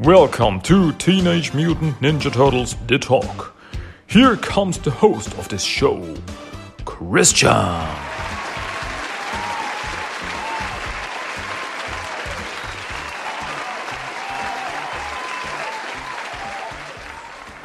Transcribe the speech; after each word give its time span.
Welcome 0.00 0.60
to 0.60 0.92
Teenage 0.92 1.52
Mutant 1.54 1.98
Ninja 2.00 2.32
Turtles 2.32 2.76
The 2.86 3.00
Talk. 3.00 3.56
Here 4.06 4.36
comes 4.36 4.78
the 4.78 4.92
host 4.92 5.36
of 5.36 5.48
this 5.48 5.64
show, 5.64 6.14
Christian. 6.84 7.48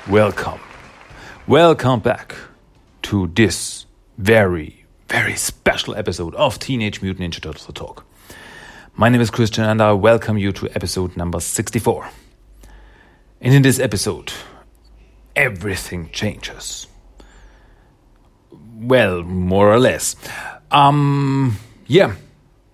Welcome. 0.09 0.59
Welcome 1.45 2.00
back 2.00 2.36
to 3.04 3.27
this 3.27 3.86
very, 4.18 4.86
very 5.08 5.36
special 5.36 5.95
episode 5.95 6.34
of 6.34 6.58
Teenage 6.58 7.00
Mutant 7.04 7.31
Ninja 7.31 7.44
Turtles 7.44 7.68
The 7.68 7.73
Talk. 7.73 8.08
My 8.95 9.09
name 9.09 9.22
is 9.22 9.30
Christian 9.30 9.66
and 9.66 9.80
I 9.84 9.91
welcome 9.91 10.40
you 10.40 10.52
to 10.54 10.68
episode 10.70 11.16
number 11.16 11.40
64. 11.40 12.09
And 13.44 13.54
in 13.54 13.62
this 13.62 13.78
episode, 13.78 14.32
everything 15.36 16.10
changes. 16.12 16.88
Well, 18.76 19.22
more 19.24 19.72
or 19.72 19.80
less. 19.80 20.16
Um 20.72 21.58
yeah. 21.86 22.16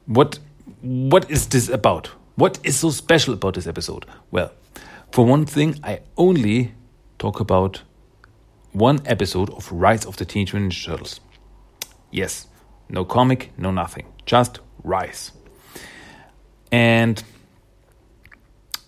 What 0.05 0.37
what 0.81 1.29
is 1.31 1.47
this 1.47 1.69
about? 1.69 2.11
What 2.35 2.59
is 2.63 2.77
so 2.77 2.91
special 2.91 3.33
about 3.33 3.55
this 3.55 3.65
episode? 3.65 4.05
Well, 4.29 4.51
for 5.11 5.25
one 5.25 5.47
thing, 5.47 5.79
I 5.83 6.01
only 6.15 6.75
talk 7.17 7.39
about 7.39 7.81
one 8.71 9.01
episode 9.07 9.49
of 9.49 9.71
Rise 9.71 10.05
of 10.05 10.17
the 10.17 10.25
Teenage 10.25 10.53
Mutant 10.53 10.73
Ninja 10.73 10.85
Turtles. 10.85 11.19
Yes, 12.11 12.47
no 12.89 13.05
comic, 13.05 13.51
no 13.57 13.71
nothing, 13.71 14.05
just 14.27 14.59
Rise. 14.83 15.31
And 16.71 17.21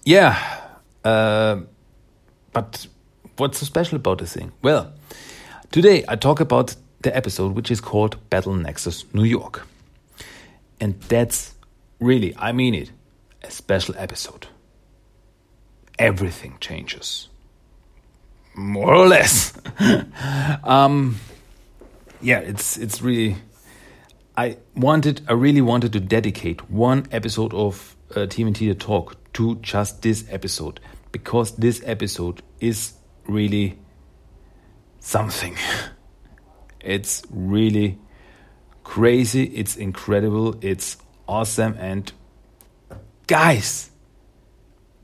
yeah, 0.06 0.61
uh, 1.04 1.62
but 2.54 2.88
what's 3.38 3.60
so 3.60 3.66
special 3.66 3.96
about 3.98 4.20
this 4.20 4.34
thing? 4.34 4.52
Well, 4.62 4.94
today 5.72 6.04
I 6.08 6.16
talk 6.16 6.40
about 6.40 6.76
the 7.02 7.16
episode 7.16 7.56
which 7.56 7.72
is 7.72 7.82
called 7.82 8.18
Battle 8.30 8.54
Nexus 8.54 9.06
New 9.14 9.24
York. 9.24 9.68
And 10.80 11.00
that's 11.02 11.56
really, 12.00 12.36
I 12.38 12.52
mean 12.52 12.76
it, 12.76 12.92
a 13.44 13.52
special 13.52 13.96
episode. 13.98 14.48
Everything 16.00 16.58
changes 16.60 17.30
more 18.56 18.94
or 18.94 19.08
less. 19.08 19.54
um, 20.64 21.18
yeah, 22.22 22.40
it's 22.40 22.78
it's 22.78 23.02
really. 23.02 23.38
I 24.38 24.58
wanted, 24.76 25.22
I 25.28 25.34
really 25.34 25.62
wanted 25.62 25.92
to 25.94 26.00
dedicate 26.00 26.70
one 26.70 27.06
episode 27.12 27.54
of 27.54 27.96
uh, 28.12 28.22
TMNT 28.22 28.60
the 28.60 28.76
Talk 28.76 29.16
to 29.34 29.56
just 29.56 30.02
this 30.02 30.26
episode 30.30 30.80
because 31.12 31.56
this 31.56 31.82
episode 31.86 32.42
is 32.60 32.94
really 33.28 33.80
something. 35.00 35.56
It's 36.84 37.22
really 37.30 38.00
crazy. 38.84 39.44
It's 39.44 39.76
incredible. 39.76 40.56
It's 40.62 40.98
awesome. 41.28 41.76
And 41.78 42.12
guys, 43.28 43.92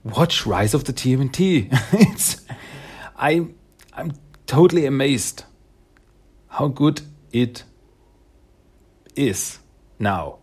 watch 0.04 0.46
Rise 0.48 0.74
of 0.74 0.86
the 0.86 0.94
TMNT. 0.94 1.68
it's 1.94 2.42
I 3.16 3.48
I'm 3.94 4.14
totally 4.46 4.86
amazed 4.86 5.44
how 6.48 6.68
good 6.68 7.02
it 7.32 7.64
is 9.16 9.60
now. 10.00 10.40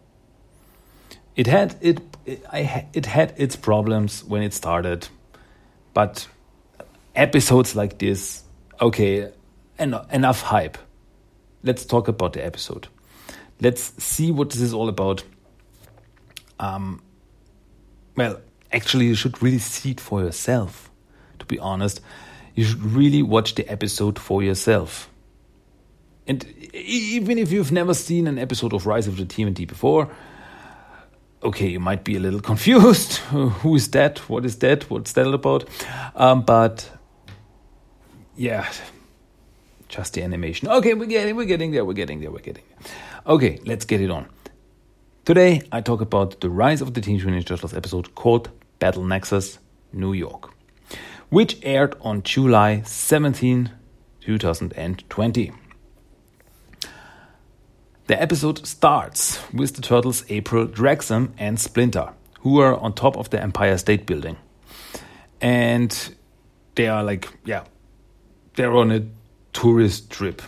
It 1.37 1.47
had 1.47 1.77
it, 1.81 2.01
it 2.27 2.45
I 2.53 2.87
it 2.93 3.07
had 3.07 3.35
its 3.37 3.57
problems 3.57 4.25
when 4.25 4.43
it 4.43 4.55
started, 4.55 5.09
but 5.93 6.29
episodes 7.15 7.75
like 7.75 7.99
this, 7.99 8.43
okay, 8.81 9.33
en 9.79 9.95
enough 10.13 10.43
hype. 10.43 10.79
Let's 11.63 11.85
talk 11.85 12.09
about 12.09 12.35
the 12.35 12.45
episode. 12.45 12.89
Let's 13.61 13.93
see 14.03 14.31
what 14.31 14.51
this 14.51 14.61
is 14.61 14.75
all 14.75 14.89
about. 14.89 15.25
Um, 16.59 17.03
well, 18.17 18.41
actually, 18.73 19.07
you 19.07 19.15
should 19.15 19.43
really 19.43 19.59
see 19.59 19.93
it 19.93 20.01
for 20.01 20.23
yourself. 20.23 20.91
To 21.39 21.47
be 21.47 21.59
honest, 21.59 22.01
you 22.55 22.65
should 22.65 22.83
really 22.83 23.23
watch 23.23 23.55
the 23.55 23.69
episode 23.69 24.19
for 24.19 24.43
yourself. 24.43 25.11
And 26.27 26.47
even 26.73 27.39
if 27.39 27.53
you've 27.53 27.73
never 27.73 27.93
seen 27.93 28.27
an 28.27 28.39
episode 28.39 28.73
of 28.73 28.87
Rise 28.87 29.07
of 29.07 29.17
the 29.17 29.25
TMNT 29.25 29.67
before, 29.69 30.11
okay, 31.45 31.69
you 31.69 31.81
might 31.81 32.05
be 32.05 32.17
a 32.17 32.21
little 32.21 32.41
confused. 32.51 33.17
Who 33.63 33.75
is 33.77 33.89
that? 33.91 34.19
What 34.29 34.45
is 34.45 34.57
that? 34.59 34.91
What's 34.91 35.13
that 35.13 35.27
about? 35.27 35.69
Um, 36.15 36.43
but 36.43 36.91
yeah, 38.37 38.71
just 39.89 40.15
the 40.15 40.23
animation. 40.23 40.69
Okay, 40.69 40.95
we're 40.95 41.07
getting, 41.07 41.37
we're 41.37 41.45
getting 41.45 41.73
there. 41.73 41.85
We're 41.85 41.93
getting 41.93 42.21
there. 42.21 42.31
We're 42.31 42.39
getting 42.39 42.65
there. 42.69 42.93
Okay, 43.27 43.61
let's 43.65 43.85
get 43.85 44.01
it 44.01 44.11
on. 44.11 44.27
Today, 45.25 45.63
I 45.73 45.81
talk 45.81 46.01
about 46.01 46.41
the 46.41 46.51
Rise 46.51 46.83
of 46.83 46.95
the 46.95 47.01
Teenage 47.01 47.25
Mutant 47.25 47.47
Ninja 47.47 47.49
Turtles 47.49 47.75
episode 47.75 48.15
called 48.15 48.51
Battle 48.79 49.05
Nexus 49.05 49.59
New 49.93 50.13
York 50.13 50.55
which 51.35 51.59
aired 51.65 51.97
on 52.01 52.23
July 52.23 52.81
17, 52.83 53.69
2020. 54.21 55.53
The 58.07 58.21
episode 58.21 58.67
starts 58.67 59.41
with 59.53 59.77
the 59.77 59.83
turtles 59.83 60.25
April, 60.29 60.67
Draxum, 60.67 61.33
and 61.39 61.59
Splinter, 61.59 62.13
who 62.41 62.61
are 62.61 62.77
on 62.77 62.93
top 62.93 63.17
of 63.17 63.31
the 63.31 63.41
Empire 63.41 63.79
State 63.79 64.07
Building. 64.07 64.37
And 65.41 66.15
they 66.75 66.89
are 66.89 67.03
like, 67.03 67.29
yeah, 67.45 67.65
they're 68.57 68.75
on 68.75 68.93
a 68.93 69.07
tourist 69.53 70.11
trip 70.11 70.43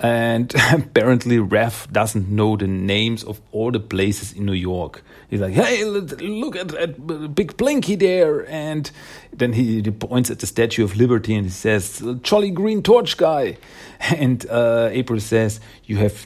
and 0.00 0.54
apparently 0.72 1.38
Raph 1.38 1.90
doesn't 1.90 2.28
know 2.28 2.56
the 2.56 2.66
names 2.66 3.24
of 3.24 3.40
all 3.52 3.70
the 3.70 3.80
places 3.80 4.32
in 4.32 4.46
New 4.46 4.52
York. 4.52 5.02
He's 5.28 5.40
like, 5.40 5.52
"Hey, 5.52 5.84
look 5.84 6.56
at 6.56 6.68
that 6.68 7.34
big 7.34 7.56
Blinky 7.56 7.96
there!" 7.96 8.48
And 8.48 8.90
then 9.32 9.52
he 9.52 9.82
points 9.82 10.30
at 10.30 10.38
the 10.38 10.46
Statue 10.46 10.84
of 10.84 10.96
Liberty 10.96 11.34
and 11.34 11.44
he 11.44 11.50
says, 11.50 12.02
"Jolly 12.22 12.50
Green 12.50 12.82
Torch 12.82 13.16
guy." 13.16 13.58
And 14.00 14.46
uh, 14.48 14.90
April 14.92 15.18
says, 15.18 15.58
"You 15.84 15.96
have, 15.96 16.24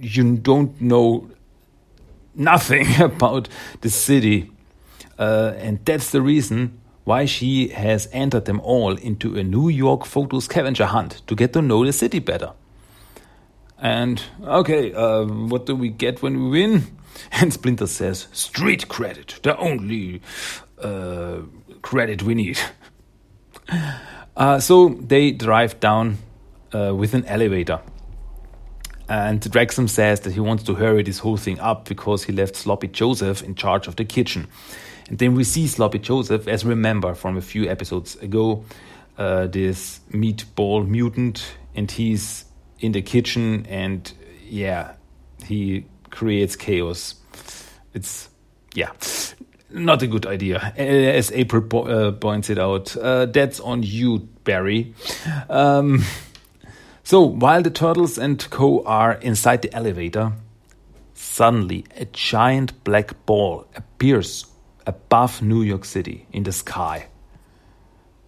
you 0.00 0.36
don't 0.36 0.80
know 0.80 1.28
nothing 2.34 2.86
about 3.00 3.48
the 3.80 3.90
city, 3.90 4.50
uh, 5.18 5.54
and 5.58 5.84
that's 5.84 6.10
the 6.10 6.22
reason." 6.22 6.80
Why 7.04 7.24
she 7.24 7.68
has 7.68 8.06
entered 8.12 8.44
them 8.44 8.60
all 8.60 8.94
into 8.94 9.34
a 9.38 9.42
New 9.42 9.70
York 9.70 10.04
photo 10.04 10.40
scavenger 10.40 10.84
hunt 10.84 11.22
to 11.26 11.34
get 11.34 11.54
to 11.54 11.62
know 11.62 11.82
the 11.82 11.92
city 11.94 12.18
better. 12.18 12.52
And 13.80 14.22
okay, 14.42 14.92
uh, 14.92 15.24
what 15.24 15.66
do 15.66 15.76
we 15.76 15.88
get 15.88 16.22
when 16.22 16.42
we 16.42 16.50
win? 16.50 16.82
And 17.32 17.52
Splinter 17.52 17.86
says, 17.86 18.28
Street 18.32 18.88
credit, 18.88 19.40
the 19.42 19.56
only 19.56 20.20
uh, 20.82 21.38
credit 21.82 22.22
we 22.22 22.34
need. 22.34 22.58
Uh, 24.36 24.60
so 24.60 24.90
they 24.90 25.32
drive 25.32 25.80
down 25.80 26.16
uh, 26.72 26.94
with 26.94 27.12
an 27.12 27.24
elevator. 27.24 27.80
And 29.08 29.40
Draxum 29.40 29.88
says 29.88 30.20
that 30.20 30.34
he 30.34 30.40
wants 30.40 30.64
to 30.64 30.74
hurry 30.74 31.02
this 31.02 31.18
whole 31.18 31.38
thing 31.38 31.58
up 31.60 31.88
because 31.88 32.24
he 32.24 32.32
left 32.32 32.56
Sloppy 32.56 32.88
Joseph 32.88 33.42
in 33.42 33.54
charge 33.54 33.86
of 33.86 33.96
the 33.96 34.04
kitchen. 34.04 34.48
And 35.08 35.18
then 35.18 35.34
we 35.34 35.44
see 35.44 35.66
Sloppy 35.66 35.98
Joseph, 35.98 36.46
as 36.46 36.64
remember 36.64 37.14
from 37.14 37.36
a 37.36 37.40
few 37.40 37.68
episodes 37.68 38.16
ago, 38.16 38.64
uh, 39.16 39.46
this 39.46 40.00
meatball 40.12 40.86
mutant, 40.86 41.56
and 41.74 41.90
he's 41.90 42.44
in 42.80 42.92
the 42.92 43.02
kitchen 43.02 43.66
and 43.66 44.12
yeah, 44.46 44.92
he 45.44 45.86
creates 46.10 46.56
chaos. 46.56 47.14
It's 47.94 48.28
yeah, 48.74 48.92
not 49.70 50.02
a 50.02 50.06
good 50.06 50.26
idea. 50.26 50.72
As 50.76 51.32
April 51.32 51.62
po 51.62 51.82
uh, 51.82 52.12
points 52.12 52.50
it 52.50 52.58
out, 52.58 52.96
uh, 52.96 53.26
that's 53.26 53.60
on 53.60 53.82
you, 53.82 54.28
Barry. 54.44 54.94
Um, 55.48 56.04
so 57.08 57.22
while 57.22 57.62
the 57.62 57.70
turtles 57.70 58.18
and 58.18 58.38
co 58.50 58.84
are 58.84 59.14
inside 59.14 59.62
the 59.62 59.72
elevator, 59.72 60.32
suddenly 61.14 61.86
a 61.96 62.04
giant 62.04 62.84
black 62.84 63.24
ball 63.24 63.66
appears 63.74 64.44
above 64.86 65.40
New 65.40 65.62
York 65.62 65.86
City 65.86 66.26
in 66.34 66.42
the 66.42 66.52
sky. 66.52 67.06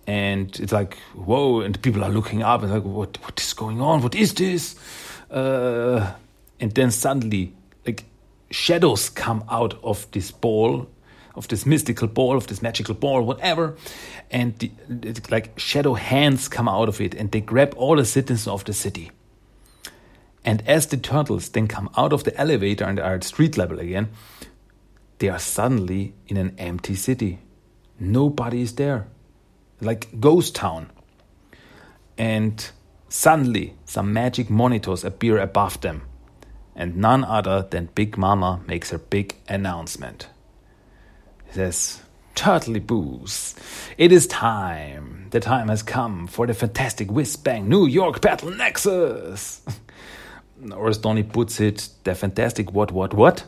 And 0.07 0.59
it's 0.59 0.73
like 0.73 0.95
whoa 1.13 1.61
and 1.61 1.83
people 1.83 2.03
are 2.03 2.09
looking 2.09 2.43
up 2.43 2.63
and 2.63 2.73
like 2.73 2.85
what 2.85 3.19
what 3.23 3.39
is 3.39 3.53
going 3.53 3.83
on? 3.83 4.01
What 4.01 4.15
is 4.15 4.33
this? 4.33 4.77
Uh, 5.31 6.15
and 6.59 6.73
then 6.73 6.91
suddenly 6.91 7.53
like 7.87 8.05
shadows 8.51 9.11
come 9.11 9.45
out 9.51 9.79
of 9.85 10.11
this 10.13 10.31
ball 10.31 10.89
of 11.35 11.49
this 11.49 11.67
mystical 11.67 12.09
ball 12.09 12.37
of 12.37 12.47
this 12.47 12.63
magical 12.63 12.95
ball 12.95 13.23
whatever 13.23 13.77
and 14.31 14.59
the, 14.59 14.71
like 15.31 15.59
shadow 15.59 15.95
hands 15.95 16.49
come 16.49 16.69
out 16.69 16.89
of 16.89 17.01
it 17.01 17.15
and 17.15 17.31
they 17.33 17.41
grab 17.41 17.75
all 17.77 17.97
the 17.97 18.05
citizens 18.05 18.49
of 18.49 18.65
the 18.65 18.73
city 18.73 19.11
and 20.45 20.67
as 20.67 20.87
the 20.87 20.97
turtles 20.97 21.51
then 21.51 21.67
come 21.67 21.89
out 21.97 22.13
of 22.13 22.25
the 22.25 22.37
elevator 22.41 22.85
and 22.85 22.99
are 22.99 23.15
at 23.15 23.25
street 23.25 23.57
level 23.57 23.79
again 23.79 24.09
they 25.19 25.29
are 25.29 25.39
suddenly 25.39 26.15
in 26.29 26.37
an 26.37 26.55
empty 26.59 26.95
city 26.95 27.39
nobody 28.01 28.63
is 28.63 28.75
there. 28.75 29.07
Like 29.81 30.09
ghost 30.19 30.55
town. 30.57 30.91
And 32.19 32.69
suddenly 33.09 33.75
some 33.85 34.13
magic 34.13 34.51
monitors 34.51 35.05
appear 35.05 35.39
above 35.39 35.81
them. 35.81 36.03
And 36.75 36.97
none 36.97 37.25
other 37.25 37.67
than 37.69 37.91
Big 37.95 38.17
Mama 38.17 38.61
makes 38.67 38.91
her 38.91 38.99
big 38.99 39.37
announcement. 39.49 40.29
Says, 41.53 42.01
Turtley 42.35 42.85
Boos, 42.85 43.55
it 43.99 44.13
is 44.13 44.27
time. 44.27 45.27
The 45.31 45.41
time 45.41 45.69
has 45.69 45.83
come 45.83 46.27
for 46.27 46.47
the 46.47 46.55
fantastic 46.55 47.11
whiz 47.11 47.37
bang 47.37 47.69
New 47.69 47.87
York 47.87 48.21
Battle 48.21 48.51
Nexus. 48.51 49.63
or 50.73 50.89
as 50.89 50.99
Donny 50.99 51.23
puts 51.23 51.61
it, 51.61 51.89
the 52.05 52.15
fantastic 52.15 52.73
what, 52.73 52.93
what, 52.93 53.15
what? 53.15 53.45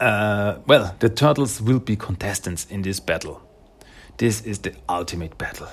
Uh, 0.00 0.58
well, 0.66 0.94
the 0.98 1.08
turtles 1.08 1.60
will 1.60 1.78
be 1.78 1.96
contestants 1.96 2.66
in 2.66 2.82
this 2.82 3.00
battle. 3.00 3.40
This 4.18 4.42
is 4.42 4.58
the 4.58 4.74
ultimate 4.88 5.38
battle. 5.38 5.68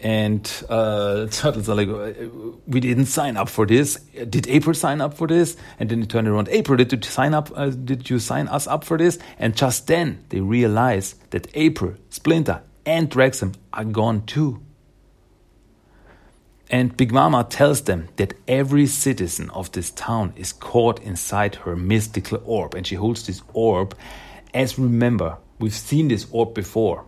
And 0.00 0.50
uh, 0.68 1.26
turtles 1.30 1.68
are 1.68 1.74
like, 1.74 1.88
uh, 1.88 2.28
we 2.66 2.80
didn't 2.80 3.06
sign 3.06 3.36
up 3.36 3.48
for 3.48 3.66
this. 3.66 3.96
Did 3.96 4.48
April 4.48 4.74
sign 4.74 5.00
up 5.00 5.14
for 5.14 5.26
this? 5.26 5.56
And 5.78 5.88
then 5.88 6.00
they 6.00 6.06
turn 6.06 6.26
around, 6.26 6.48
April, 6.50 6.76
did 6.76 6.92
you 6.92 7.02
sign 7.02 7.34
up? 7.34 7.50
Uh, 7.54 7.70
did 7.70 8.08
you 8.08 8.18
sign 8.18 8.48
us 8.48 8.66
up 8.66 8.84
for 8.84 8.96
this? 8.96 9.18
And 9.38 9.56
just 9.56 9.86
then 9.86 10.24
they 10.28 10.40
realize 10.40 11.14
that 11.30 11.48
April, 11.54 11.94
Splinter, 12.10 12.62
and 12.86 13.10
Draxum 13.10 13.54
are 13.72 13.84
gone 13.84 14.24
too. 14.24 14.62
And 16.70 16.96
Big 16.96 17.12
Mama 17.12 17.44
tells 17.44 17.82
them 17.82 18.08
that 18.16 18.34
every 18.46 18.86
citizen 18.86 19.48
of 19.50 19.72
this 19.72 19.90
town 19.90 20.34
is 20.36 20.52
caught 20.52 21.02
inside 21.02 21.54
her 21.56 21.74
mystical 21.74 22.42
orb. 22.44 22.74
And 22.74 22.86
she 22.86 22.94
holds 22.94 23.26
this 23.26 23.42
orb. 23.54 23.96
As 24.52 24.78
remember, 24.78 25.38
we've 25.58 25.74
seen 25.74 26.08
this 26.08 26.26
orb 26.30 26.54
before. 26.54 27.06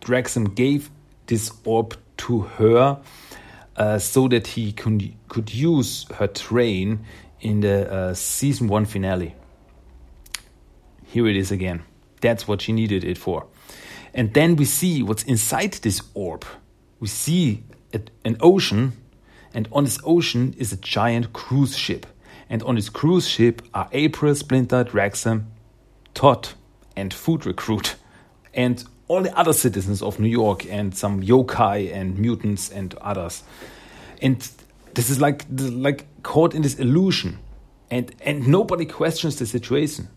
Draxum 0.00 0.54
gave 0.54 0.90
this 1.26 1.50
orb 1.64 1.96
to 2.18 2.40
her 2.40 2.98
uh, 3.76 3.98
so 3.98 4.28
that 4.28 4.46
he 4.48 4.72
could, 4.72 5.14
could 5.28 5.52
use 5.52 6.06
her 6.14 6.26
train 6.26 7.04
in 7.40 7.60
the 7.60 7.92
uh, 7.92 8.14
season 8.14 8.68
one 8.68 8.84
finale. 8.84 9.34
Here 11.04 11.26
it 11.26 11.36
is 11.36 11.50
again. 11.50 11.82
That's 12.20 12.46
what 12.46 12.62
she 12.62 12.72
needed 12.72 13.04
it 13.04 13.18
for. 13.18 13.46
And 14.14 14.32
then 14.34 14.56
we 14.56 14.64
see 14.64 15.02
what's 15.02 15.24
inside 15.24 15.72
this 15.72 16.02
orb. 16.14 16.44
We 17.00 17.08
see 17.08 17.64
an 18.24 18.36
ocean, 18.40 18.92
and 19.52 19.68
on 19.72 19.84
this 19.84 19.98
ocean 20.04 20.54
is 20.56 20.72
a 20.72 20.76
giant 20.76 21.32
cruise 21.32 21.76
ship. 21.76 22.06
And 22.48 22.62
on 22.62 22.76
this 22.76 22.88
cruise 22.88 23.28
ship 23.28 23.62
are 23.74 23.88
April, 23.92 24.34
Splinter, 24.34 24.84
Draxum, 24.84 25.44
Todd, 26.14 26.50
and 26.94 27.12
Foot 27.12 27.46
Recruit, 27.46 27.96
and 28.54 28.84
all 29.08 29.22
the 29.22 29.36
other 29.36 29.52
citizens 29.52 30.02
of 30.02 30.18
New 30.18 30.28
York, 30.28 30.66
and 30.66 30.96
some 30.96 31.22
yokai 31.22 31.92
and 31.92 32.18
mutants 32.18 32.70
and 32.70 32.94
others. 32.96 33.42
And 34.20 34.48
this 34.94 35.10
is 35.10 35.20
like 35.20 35.44
like 35.50 36.06
caught 36.22 36.54
in 36.54 36.62
this 36.62 36.74
illusion, 36.78 37.38
and 37.90 38.14
and 38.20 38.48
nobody 38.48 38.86
questions 38.86 39.36
the 39.36 39.46
situation. 39.46 40.08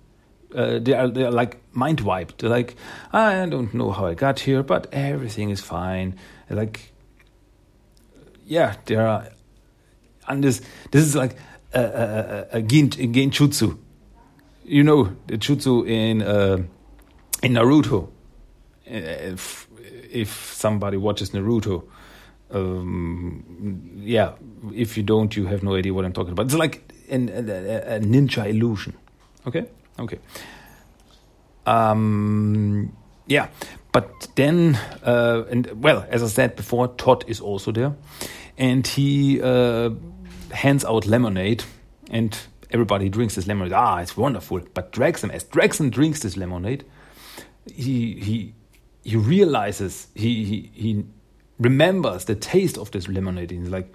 Uh, 0.53 0.79
they 0.79 0.93
are 0.93 1.09
they 1.09 1.23
are 1.23 1.31
like 1.31 1.57
mind 1.73 2.01
wiped. 2.01 2.39
They're 2.39 2.49
like, 2.49 2.75
I 3.11 3.45
don't 3.45 3.73
know 3.73 3.91
how 3.91 4.05
I 4.05 4.13
got 4.13 4.39
here, 4.39 4.63
but 4.63 4.87
everything 4.93 5.49
is 5.49 5.61
fine. 5.61 6.15
They're 6.47 6.57
like 6.57 6.93
yeah, 8.45 8.75
there 8.85 9.07
are, 9.07 9.29
and 10.27 10.43
this 10.43 10.61
this 10.91 11.03
is 11.03 11.15
like 11.15 11.35
a, 11.73 11.79
a, 11.81 12.57
a, 12.57 12.59
a 12.59 12.61
genjutsu. 12.61 13.77
You 14.63 14.83
know 14.83 15.15
the 15.27 15.37
jutsu 15.37 15.87
in 15.87 16.21
uh, 16.21 16.63
in 17.43 17.53
Naruto. 17.53 18.09
If, 18.85 19.67
if 20.11 20.53
somebody 20.53 20.97
watches 20.97 21.31
Naruto, 21.31 21.83
um, 22.51 23.91
yeah. 23.97 24.33
If 24.73 24.97
you 24.97 25.03
don't, 25.03 25.35
you 25.35 25.45
have 25.47 25.63
no 25.63 25.75
idea 25.75 25.93
what 25.93 26.05
I'm 26.05 26.13
talking 26.13 26.33
about. 26.33 26.45
It's 26.45 26.55
like 26.55 26.91
an, 27.09 27.29
a, 27.29 27.95
a 27.95 27.99
ninja 27.99 28.47
illusion. 28.47 28.93
Okay, 29.47 29.65
okay. 29.99 30.19
Um, 31.65 32.95
yeah, 33.27 33.49
but 33.91 34.27
then, 34.35 34.75
uh, 35.03 35.43
and 35.49 35.83
well, 35.83 36.05
as 36.09 36.21
I 36.21 36.27
said 36.27 36.55
before, 36.55 36.87
Todd 36.89 37.23
is 37.27 37.41
also 37.41 37.71
there, 37.71 37.95
and 38.57 38.85
he 38.85 39.41
uh, 39.41 39.91
hands 40.51 40.85
out 40.85 41.05
lemonade, 41.05 41.63
and 42.11 42.37
everybody 42.71 43.09
drinks 43.09 43.35
this 43.35 43.47
lemonade. 43.47 43.73
Ah, 43.73 43.99
it's 43.99 44.15
wonderful. 44.15 44.61
But 44.73 44.91
Draxum, 44.91 45.31
as 45.31 45.43
Draxum 45.43 45.89
drinks 45.91 46.21
this 46.21 46.37
lemonade, 46.37 46.85
he 47.73 48.19
he 48.19 48.53
he 49.05 49.15
realizes 49.15 50.07
he 50.15 50.43
he, 50.43 50.71
he 50.73 51.05
remembers 51.57 52.25
the 52.25 52.35
taste 52.35 52.77
of 52.77 52.91
this 52.91 53.07
lemonade. 53.07 53.51
He's 53.51 53.69
like. 53.69 53.93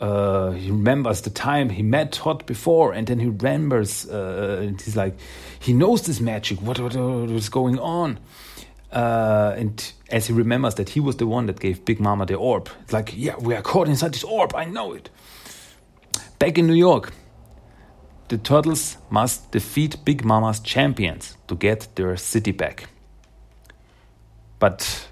Uh, 0.00 0.52
he 0.52 0.70
remembers 0.70 1.20
the 1.20 1.28
time 1.28 1.68
he 1.68 1.82
met 1.82 2.10
Todd 2.10 2.46
before, 2.46 2.94
and 2.94 3.06
then 3.06 3.18
he 3.18 3.26
remembers. 3.26 4.08
Uh, 4.08 4.72
he's 4.82 4.96
like, 4.96 5.14
he 5.58 5.74
knows 5.74 6.00
this 6.02 6.20
magic. 6.20 6.62
What, 6.62 6.80
what, 6.80 6.96
what 6.96 7.28
was 7.28 7.50
going 7.50 7.78
on? 7.78 8.18
Uh, 8.92 9.54
and 9.56 9.92
as 10.08 10.26
he 10.26 10.32
remembers 10.32 10.74
that 10.76 10.88
he 10.88 11.00
was 11.00 11.16
the 11.16 11.26
one 11.26 11.46
that 11.46 11.60
gave 11.60 11.84
Big 11.84 12.00
Mama 12.00 12.26
the 12.26 12.34
orb, 12.34 12.70
it's 12.82 12.94
like, 12.94 13.12
yeah, 13.14 13.36
we 13.38 13.54
are 13.54 13.62
caught 13.62 13.88
inside 13.88 14.14
this 14.14 14.24
orb, 14.24 14.54
I 14.54 14.64
know 14.64 14.94
it. 14.94 15.10
Back 16.38 16.58
in 16.58 16.66
New 16.66 16.74
York, 16.74 17.12
the 18.28 18.38
Turtles 18.38 18.96
must 19.10 19.50
defeat 19.52 20.04
Big 20.04 20.24
Mama's 20.24 20.60
champions 20.60 21.36
to 21.46 21.54
get 21.54 21.88
their 21.94 22.16
city 22.16 22.52
back. 22.52 22.88
But, 24.60 25.08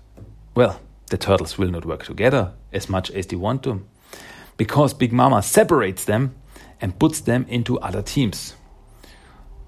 well, 0.54 0.80
the 1.10 1.18
Turtles 1.18 1.58
will 1.58 1.70
not 1.70 1.84
work 1.84 2.04
together 2.04 2.52
as 2.72 2.88
much 2.88 3.10
as 3.10 3.26
they 3.26 3.36
want 3.36 3.64
to, 3.64 3.84
because 4.56 4.94
Big 4.94 5.12
Mama 5.12 5.42
separates 5.42 6.04
them 6.04 6.36
and 6.80 6.96
puts 6.98 7.20
them 7.20 7.44
into 7.48 7.80
other 7.80 8.02
teams. 8.02 8.54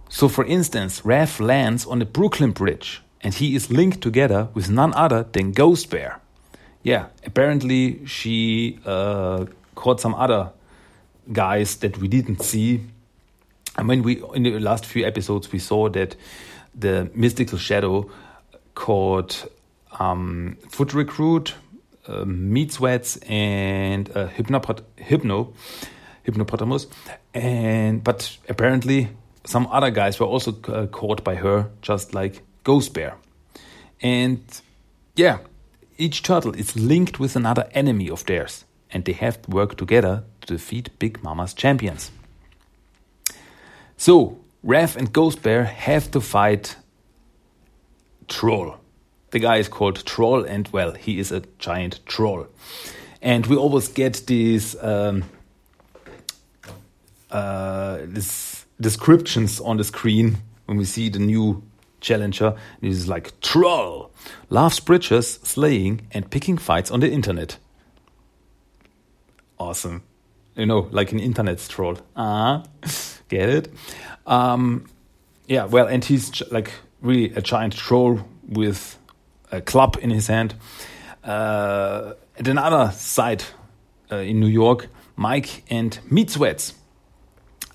So, 0.09 0.29
for 0.29 0.45
instance, 0.45 1.01
Raph 1.01 1.41
lands 1.41 1.87
on 1.87 1.99
the 1.99 2.05
Brooklyn 2.05 2.53
Bridge 2.53 3.03
and 3.23 3.35
he 3.35 3.55
is 3.55 3.71
linked 3.71 4.01
together 4.01 4.49
with 4.55 4.71
none 4.71 4.95
other 4.95 5.25
than 5.33 5.53
Ghost 5.53 5.91
Bear. 5.91 6.21
Yeah, 6.83 7.07
apparently 7.25 8.07
she 8.07 8.79
uh, 8.87 9.47
caught 9.75 10.01
some 10.01 10.15
other 10.15 10.51
guys 11.33 11.77
that 11.77 11.99
we 11.99 12.09
didn't 12.09 12.43
see. 12.43 12.87
I 13.77 13.83
mean, 13.83 14.03
we 14.03 14.23
in 14.35 14.43
the 14.43 14.59
last 14.59 14.87
few 14.87 15.07
episodes 15.07 15.53
we 15.53 15.59
saw 15.59 15.89
that 15.91 16.17
the 16.75 17.11
mystical 17.15 17.59
shadow 17.59 18.11
caught 18.75 19.47
um, 19.99 20.57
Foot 20.71 20.95
Recruit, 20.95 21.55
uh, 22.07 22.25
Meat 22.25 22.73
Sweats, 22.73 23.17
and 23.29 24.11
uh, 24.17 24.27
Hypno, 24.29 25.53
Hypnopotamus, 26.23 26.87
and 27.35 28.03
but 28.05 28.37
apparently 28.49 29.09
some 29.45 29.67
other 29.69 29.91
guys 29.91 30.21
were 30.21 30.27
also 30.27 30.55
uh, 30.69 30.87
caught 30.87 31.25
by 31.25 31.35
her, 31.37 31.71
just 31.83 32.15
like 32.15 32.43
Ghost 32.65 32.95
Bear. 32.95 33.17
And 34.03 34.43
yeah, 35.17 35.39
each 35.99 36.23
turtle 36.23 36.55
is 36.55 36.77
linked 36.77 37.21
with 37.21 37.37
another 37.37 37.69
enemy 37.73 38.11
of 38.11 38.25
theirs, 38.25 38.65
and 38.91 39.05
they 39.05 39.13
have 39.13 39.43
to 39.43 39.51
work 39.51 39.77
together 39.77 40.25
to 40.43 40.47
defeat 40.55 40.99
Big 40.99 41.23
Mama's 41.23 41.55
champions. 41.55 42.11
So, 43.97 44.39
Raph 44.65 44.97
and 44.97 45.13
Ghost 45.13 45.43
Bear 45.43 45.65
have 45.65 46.11
to 46.13 46.21
fight 46.21 46.77
Troll. 48.29 48.80
The 49.31 49.39
guy 49.39 49.59
is 49.59 49.69
called 49.69 50.05
Troll, 50.05 50.45
and 50.45 50.69
well, 50.69 50.93
he 50.93 51.19
is 51.19 51.31
a 51.33 51.43
giant 51.59 52.01
troll. 52.07 52.47
And 53.23 53.47
we 53.47 53.57
always 53.57 53.89
get 53.89 54.23
these 54.27 54.77
um, 54.83 55.25
uh, 57.31 57.99
this 58.03 58.65
descriptions 58.81 59.61
on 59.61 59.77
the 59.77 59.85
screen 59.85 60.39
when 60.67 60.79
we 60.79 60.85
see 60.85 61.09
the 61.09 61.19
new 61.19 61.63
challenger 62.01 62.57
is 62.81 63.09
like 63.09 63.39
troll, 63.41 64.11
loves 64.49 64.81
bridges, 64.81 65.39
slaying, 65.43 66.07
and 66.13 66.31
picking 66.31 66.59
fights 66.59 66.91
on 66.91 67.01
the 67.01 67.11
internet. 67.11 67.59
Awesome. 69.59 70.03
You 70.57 70.67
know, 70.67 70.89
like 70.91 71.13
an 71.13 71.21
internet 71.21 71.59
troll. 71.69 71.99
Ah, 72.17 72.65
get 73.29 73.49
it? 73.49 73.69
Um, 74.27 74.87
yeah, 75.47 75.67
well, 75.67 75.87
and 75.87 76.05
he's 76.05 76.43
like 76.51 76.73
really 77.03 77.35
a 77.35 77.43
giant 77.43 77.77
troll 77.77 78.21
with 78.49 78.99
a 79.51 79.61
club 79.61 79.99
in 80.01 80.11
his 80.11 80.27
hand. 80.27 80.55
Uh, 81.25 82.15
at 82.39 82.49
another 82.49 82.91
side 82.93 83.45
uh, 84.11 84.17
in 84.17 84.41
New 84.41 84.47
York, 84.47 84.89
Mike 85.17 85.65
and 85.71 85.99
Meat 86.11 86.31
Sweats 86.31 86.75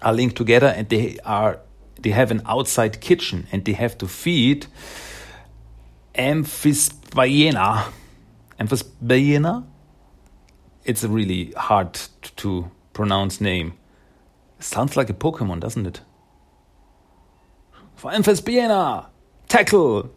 are 0.01 0.13
linked 0.13 0.35
together 0.35 0.67
and 0.67 0.89
they 0.89 1.17
are 1.25 1.59
they 2.01 2.11
have 2.11 2.31
an 2.31 2.41
outside 2.45 3.01
kitchen 3.01 3.47
and 3.51 3.65
they 3.65 3.73
have 3.73 3.97
to 3.97 4.07
feed 4.07 4.67
Amphisbaena. 6.15 7.91
Amphisbaena? 8.59 9.65
It's 10.83 11.03
a 11.03 11.09
really 11.09 11.51
hard 11.51 11.99
to 12.37 12.69
pronounce 12.93 13.41
name. 13.41 13.73
Sounds 14.59 14.95
like 14.95 15.09
a 15.09 15.13
Pokemon, 15.13 15.59
doesn't 15.59 15.85
it? 15.85 16.01
For 17.95 18.11
Amphisbaena! 18.11 19.07
Tackle! 19.47 20.11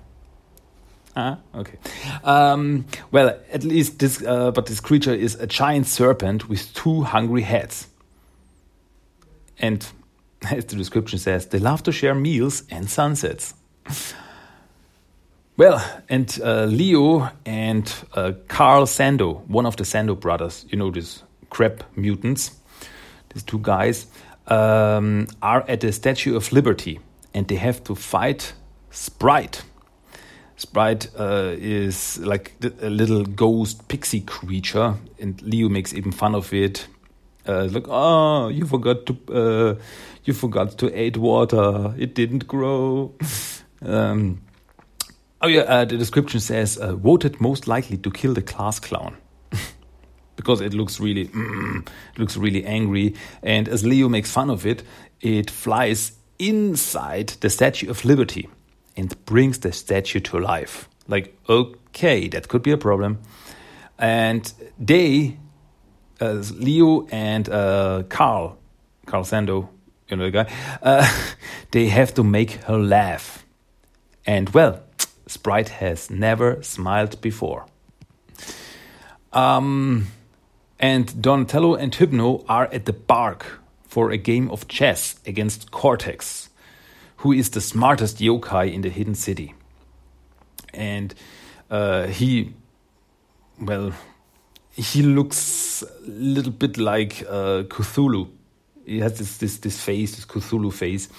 Okay. 1.55 1.79
Um, 2.25 2.87
well, 3.11 3.39
at 3.53 3.65
least 3.65 3.99
this, 3.99 4.23
uh, 4.23 4.51
but 4.51 4.67
this 4.67 4.81
creature 4.81 5.15
is 5.15 5.35
a 5.37 5.47
giant 5.47 5.87
serpent 5.87 6.49
with 6.49 6.73
two 6.75 7.03
hungry 7.03 7.43
heads. 7.43 7.89
And 9.59 9.87
as 10.51 10.65
the 10.67 10.77
description 10.77 11.19
says, 11.19 11.47
they 11.47 11.59
love 11.59 11.83
to 11.85 11.93
share 11.93 12.15
meals 12.15 12.63
and 12.71 12.89
sunsets. 12.89 13.55
Well, 15.57 15.85
and 16.09 16.39
uh, 16.41 16.67
Leo 16.67 17.31
and 17.45 17.93
uh, 18.15 18.33
Carl 18.47 18.87
Sando, 18.87 19.45
one 19.49 19.67
of 19.67 19.77
the 19.77 19.83
Sando 19.83 20.19
brothers, 20.19 20.65
you 20.69 20.79
know, 20.79 20.93
these 20.93 21.25
crab 21.51 21.85
mutants, 21.97 22.53
these 23.35 23.43
two 23.43 23.59
guys, 23.59 24.07
um, 24.47 25.27
are 25.43 25.65
at 25.67 25.81
the 25.81 25.93
Statue 25.93 26.37
of 26.37 26.53
Liberty 26.53 27.01
and 27.35 27.49
they 27.49 27.57
have 27.57 27.83
to 27.85 27.97
fight 27.97 28.53
Sprite. 28.91 29.63
Sprite 30.59 31.09
uh, 31.19 31.55
is 31.57 32.19
like 32.19 32.53
a 32.83 32.91
little 32.91 33.25
ghost 33.25 33.87
pixie 33.89 34.21
creature, 34.23 34.97
and 35.19 35.41
Leo 35.43 35.69
makes 35.69 35.95
even 35.95 36.13
fun 36.13 36.35
of 36.35 36.53
it. 36.53 36.89
Uh, 37.47 37.69
like, 37.71 37.87
oh, 37.89 38.49
you 38.49 38.67
forgot 38.67 39.07
to 39.07 39.17
uh, 39.33 39.75
you 40.25 40.35
forgot 40.35 40.77
to 40.79 41.07
add 41.07 41.17
water. 41.17 41.95
It 41.97 42.15
didn't 42.15 42.47
grow. 42.47 43.15
um, 43.83 44.43
Oh 45.41 45.47
yeah, 45.47 45.61
uh, 45.61 45.85
the 45.85 45.97
description 45.97 46.41
says 46.41 46.77
uh, 46.77 46.97
voted 46.97 47.41
most 47.41 47.69
likely 47.69 47.97
to 47.99 48.11
kill 48.11 48.35
the 48.35 48.43
class 48.43 48.81
clown 48.81 49.17
because 50.37 50.61
it 50.61 50.75
looks 50.75 50.99
really 50.99 51.29
mm, 51.29 51.87
it 51.87 51.93
looks 52.19 52.37
really 52.37 52.65
angry. 52.65 53.15
And 53.45 53.69
as 53.69 53.87
Leo 53.87 54.09
makes 54.09 54.33
fun 54.33 54.51
of 54.51 54.67
it, 54.67 54.83
it 55.21 55.49
flies 55.49 56.13
inside 56.41 57.29
the 57.41 57.51
Statue 57.51 57.89
of 57.89 58.05
Liberty 58.05 58.49
and 58.99 59.25
brings 59.25 59.61
the 59.61 59.73
statue 59.73 60.21
to 60.21 60.39
life. 60.39 60.89
Like 61.07 61.35
okay, 61.49 62.29
that 62.29 62.49
could 62.49 62.63
be 62.63 62.73
a 62.73 62.77
problem. 62.77 63.21
And 63.99 64.53
they, 64.79 65.39
uh, 66.21 66.43
Leo 66.53 67.07
and 67.11 67.49
uh, 67.49 68.03
Carl, 68.09 68.59
Carl 69.07 69.25
Sando, 69.25 69.69
you 70.09 70.17
know 70.17 70.25
the 70.25 70.31
guy, 70.31 70.53
uh, 70.83 71.09
they 71.71 71.89
have 71.89 72.13
to 72.15 72.25
make 72.25 72.53
her 72.65 72.79
laugh. 72.79 73.45
And 74.27 74.51
well, 74.51 74.83
Sprite 75.27 75.69
has 75.69 76.11
never 76.11 76.63
smiled 76.63 77.21
before. 77.21 77.67
Um, 79.33 80.07
and 80.79 81.21
Donatello 81.21 81.75
and 81.75 81.95
Hypno 81.95 82.45
are 82.49 82.69
at 82.73 82.85
the 82.85 82.93
park 82.93 83.61
for 83.85 84.11
a 84.11 84.17
game 84.17 84.51
of 84.51 84.69
chess 84.69 85.19
against 85.27 85.71
Cortex, 85.71 86.48
who 87.19 87.33
is 87.33 87.51
the 87.51 87.61
smartest 87.61 88.19
yokai 88.19 88.73
in 88.73 88.83
the 88.83 88.91
hidden 88.91 89.15
city. 89.15 89.55
And 90.73 91.15
uh, 91.71 92.07
he, 92.07 92.55
well, 93.61 93.93
he 94.73 95.03
looks 95.03 95.83
a 95.83 96.11
little 96.11 96.53
bit 96.53 96.79
like 96.79 97.23
uh, 97.29 97.65
Cthulhu. 97.65 98.31
He 98.87 99.01
has 99.01 99.19
this, 99.19 99.37
this 99.37 99.59
this 99.59 99.81
face, 99.81 100.17
this 100.17 100.25
Cthulhu 100.25 100.73
face, 100.73 101.11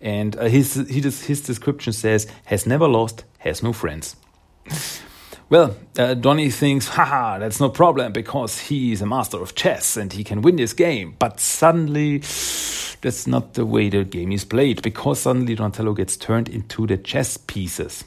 and 0.00 0.36
uh, 0.36 0.44
his 0.44 0.74
his 0.74 1.40
description 1.40 1.92
says 1.92 2.28
has 2.44 2.66
never 2.66 2.86
lost, 2.86 3.24
has 3.38 3.64
no 3.64 3.72
friends. 3.72 4.14
Well, 5.48 5.76
uh, 5.96 6.14
Donny 6.14 6.50
thinks, 6.50 6.88
haha, 6.88 7.38
that's 7.38 7.60
no 7.60 7.68
problem 7.68 8.12
because 8.12 8.58
he's 8.58 9.00
a 9.00 9.06
master 9.06 9.40
of 9.40 9.54
chess 9.54 9.96
and 9.96 10.12
he 10.12 10.24
can 10.24 10.42
win 10.42 10.56
this 10.56 10.72
game. 10.72 11.14
But 11.20 11.38
suddenly, 11.38 12.18
that's 12.18 13.28
not 13.28 13.54
the 13.54 13.64
way 13.64 13.88
the 13.88 14.02
game 14.02 14.32
is 14.32 14.44
played 14.44 14.82
because 14.82 15.20
suddenly 15.20 15.54
Donatello 15.54 15.92
gets 15.92 16.16
turned 16.16 16.48
into 16.48 16.88
the 16.88 16.96
chess 16.96 17.36
pieces. 17.36 18.02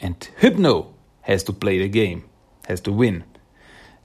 And 0.00 0.26
Hypno 0.38 0.94
has 1.20 1.42
to 1.44 1.52
play 1.52 1.78
the 1.78 1.88
game, 1.88 2.24
has 2.66 2.80
to 2.82 2.92
win. 2.92 3.24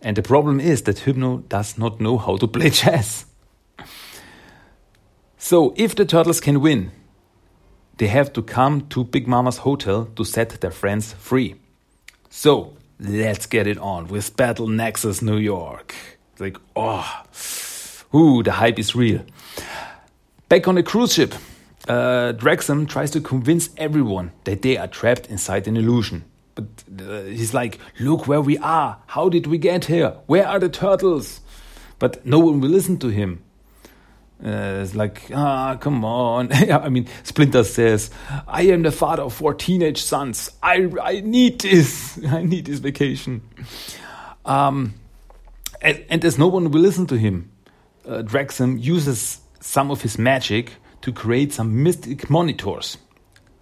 And 0.01 0.17
the 0.17 0.22
problem 0.22 0.60
is 0.60 0.82
that 0.82 1.00
Hypno 1.00 1.38
does 1.48 1.77
not 1.77 2.01
know 2.01 2.17
how 2.17 2.36
to 2.36 2.48
play 2.48 2.70
chess. 2.72 3.25
So, 5.38 5.74
if 5.77 5.96
the 5.96 6.05
turtles 6.05 6.41
can 6.41 6.60
win, 6.60 6.91
they 7.98 8.08
have 8.08 8.34
to 8.34 8.41
come 8.41 8.88
to 8.89 9.05
Big 9.05 9.27
Mama's 9.27 9.60
hotel 9.60 10.05
to 10.17 10.25
set 10.25 10.60
their 10.60 10.72
friends 10.72 11.13
free. 11.13 11.55
So 12.29 12.75
let's 13.00 13.46
get 13.46 13.67
it 13.67 13.77
on 13.77 14.08
with 14.08 14.36
Battle 14.36 14.67
Nexus 14.67 15.22
New 15.22 15.38
York. 15.38 15.96
It's 16.32 16.41
like, 16.41 16.58
oh, 16.75 17.24
ooh, 18.13 18.44
the 18.44 18.51
hype 18.51 18.79
is 18.79 18.96
real. 18.96 19.24
Back 20.50 20.67
on 20.67 20.75
the 20.75 20.84
cruise 20.84 21.13
ship, 21.13 21.34
uh, 21.88 22.34
tries 22.34 23.12
to 23.12 23.22
convince 23.22 23.70
everyone 23.77 24.32
that 24.44 24.62
they 24.62 24.77
are 24.77 24.88
trapped 24.88 25.27
inside 25.27 25.67
an 25.67 25.77
illusion. 25.77 26.24
But 26.55 26.65
uh, 27.00 27.24
he's 27.24 27.53
like, 27.53 27.79
look 28.00 28.27
where 28.27 28.41
we 28.41 28.58
are. 28.60 28.98
How 29.08 29.29
did 29.29 29.48
we 29.48 29.58
get 29.58 29.86
here? 29.86 30.15
Where 30.25 30.48
are 30.48 30.60
the 30.60 30.70
turtles? 30.70 31.41
But 32.00 32.25
no 32.25 32.39
one 32.39 32.62
will 32.62 32.70
listen 32.70 32.98
to 33.00 33.10
him. 33.10 33.44
Uh, 34.45 34.81
it's 34.83 34.93
like, 34.93 35.23
ah, 35.33 35.75
come 35.75 36.05
on. 36.05 36.51
I 36.71 36.89
mean, 36.89 37.07
Splinter 37.23 37.63
says, 37.63 38.11
I 38.47 38.63
am 38.63 38.83
the 38.83 38.91
father 38.91 39.23
of 39.23 39.33
four 39.33 39.55
teenage 39.55 40.03
sons. 40.03 40.51
I, 40.61 40.91
I 41.01 41.21
need 41.21 41.59
this. 41.61 42.23
I 42.27 42.43
need 42.43 42.65
this 42.65 42.77
vacation. 42.77 43.41
Um, 44.45 44.93
and, 45.81 46.05
and 46.09 46.23
as 46.23 46.37
no 46.37 46.47
one 46.47 46.69
will 46.69 46.81
listen 46.81 47.07
to 47.07 47.17
him, 47.17 47.51
uh, 48.07 48.21
Draxum 48.21 48.79
uses 48.79 49.39
some 49.61 49.89
of 49.89 50.03
his 50.03 50.19
magic 50.19 50.73
to 51.01 51.11
create 51.11 51.51
some 51.51 51.81
mystic 51.81 52.29
monitors 52.29 52.99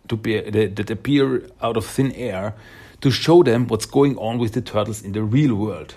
to 0.10 0.18
be, 0.18 0.42
that, 0.42 0.76
that 0.76 0.90
appear 0.90 1.48
out 1.62 1.78
of 1.78 1.86
thin 1.86 2.12
air 2.12 2.56
to 3.00 3.10
show 3.10 3.42
them 3.42 3.68
what's 3.68 3.86
going 3.86 4.18
on 4.18 4.38
with 4.38 4.52
the 4.52 4.62
turtles 4.62 5.02
in 5.02 5.14
the 5.14 5.24
real 5.24 5.56
world. 5.56 5.96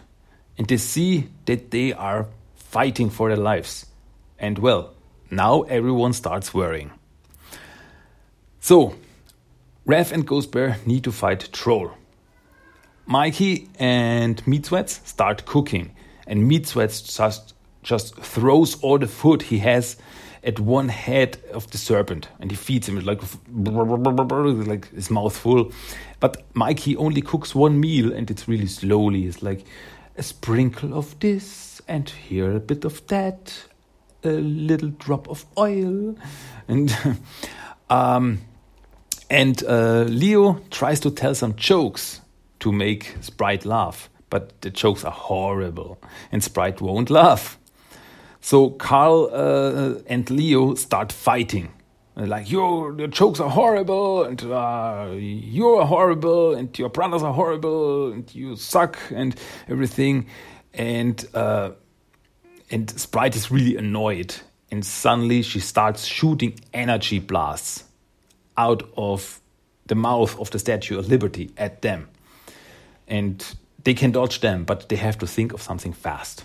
And 0.56 0.68
they 0.68 0.76
see 0.76 1.28
that 1.46 1.72
they 1.72 1.92
are 1.92 2.28
fighting 2.54 3.10
for 3.10 3.28
their 3.28 3.36
lives 3.36 3.86
and 4.38 4.58
well, 4.58 4.94
now 5.30 5.62
everyone 5.62 6.12
starts 6.12 6.54
worrying. 6.54 6.92
So, 8.60 8.94
Raph 9.86 10.12
and 10.12 10.26
Ghost 10.26 10.50
Bear 10.50 10.78
need 10.84 11.04
to 11.04 11.12
fight 11.12 11.48
Troll. 11.52 11.92
Mikey 13.06 13.68
and 13.78 14.44
Meat 14.46 14.66
Sweats 14.66 15.00
start 15.04 15.46
cooking, 15.46 15.94
and 16.26 16.48
Meat 16.48 16.66
Sweats 16.66 17.00
just, 17.16 17.54
just 17.82 18.16
throws 18.16 18.80
all 18.82 18.98
the 18.98 19.06
food 19.06 19.42
he 19.42 19.58
has 19.58 19.96
at 20.42 20.60
one 20.60 20.88
head 20.88 21.38
of 21.52 21.70
the 21.70 21.78
serpent, 21.78 22.28
and 22.40 22.50
he 22.50 22.56
feeds 22.56 22.88
him 22.88 22.98
like 23.00 23.20
like 23.52 24.90
his 24.90 25.10
mouth 25.10 25.36
full. 25.36 25.72
But 26.20 26.44
Mikey 26.54 26.96
only 26.96 27.20
cooks 27.20 27.54
one 27.54 27.78
meal, 27.78 28.12
and 28.12 28.30
it's 28.30 28.48
really 28.48 28.66
slowly. 28.66 29.26
It's 29.26 29.42
like 29.42 29.64
a 30.16 30.22
sprinkle 30.22 30.94
of 30.94 31.18
this, 31.20 31.82
and 31.88 32.08
here 32.08 32.56
a 32.56 32.60
bit 32.60 32.84
of 32.84 33.06
that, 33.08 33.66
a 34.25 34.30
little 34.30 34.90
drop 34.90 35.28
of 35.28 35.44
oil, 35.58 36.16
and 36.68 36.96
um, 37.90 38.40
and 39.30 39.62
uh, 39.64 40.02
Leo 40.02 40.61
tries 40.70 41.00
to 41.00 41.11
tell 41.11 41.35
some 41.35 41.54
jokes 41.56 42.20
to 42.61 42.73
make 42.73 43.16
Sprite 43.20 43.64
laugh, 43.64 44.08
but 44.30 44.61
the 44.62 44.70
jokes 44.70 45.04
are 45.04 45.12
horrible, 45.12 45.99
and 46.32 46.42
Sprite 46.42 46.80
won't 46.80 47.11
laugh. 47.11 47.58
So 48.40 48.70
Carl 48.70 49.30
uh, 49.32 50.00
and 50.06 50.30
Leo 50.30 50.75
start 50.75 51.12
fighting. 51.12 51.73
like 52.16 52.50
your 52.50 52.96
your 52.99 53.08
jokes 53.08 53.40
are 53.40 53.50
horrible, 53.50 54.25
and 54.25 54.42
uh, 54.44 55.11
you're 55.16 55.85
horrible, 55.85 56.54
and 56.54 56.78
your 56.78 56.88
brothers 56.88 57.23
are 57.23 57.32
horrible, 57.32 58.12
and 58.12 58.35
you 58.35 58.56
suck, 58.56 58.99
and 59.11 59.35
everything, 59.68 60.26
and 60.73 61.26
uh, 61.35 61.70
and 62.70 62.90
Sprite 62.90 63.37
is 63.37 63.50
really 63.50 63.76
annoyed. 63.76 64.35
And 64.70 64.85
suddenly 64.85 65.42
she 65.42 65.61
starts 65.61 66.04
shooting 66.04 66.58
energy 66.75 67.18
blasts 67.18 67.85
out 68.56 68.82
of 68.96 69.40
the 69.87 69.94
mouth 69.94 70.38
of 70.40 70.50
the 70.50 70.58
Statue 70.58 70.99
of 70.99 71.08
Liberty 71.08 71.50
at 71.56 71.82
them. 71.82 72.08
And 73.06 73.44
they 73.85 73.94
can 73.94 74.11
dodge 74.11 74.40
them, 74.40 74.64
but 74.64 74.88
they 74.88 74.96
have 74.96 75.18
to 75.18 75.26
think 75.26 75.52
of 75.52 75.62
something 75.62 75.92
fast. 75.92 76.44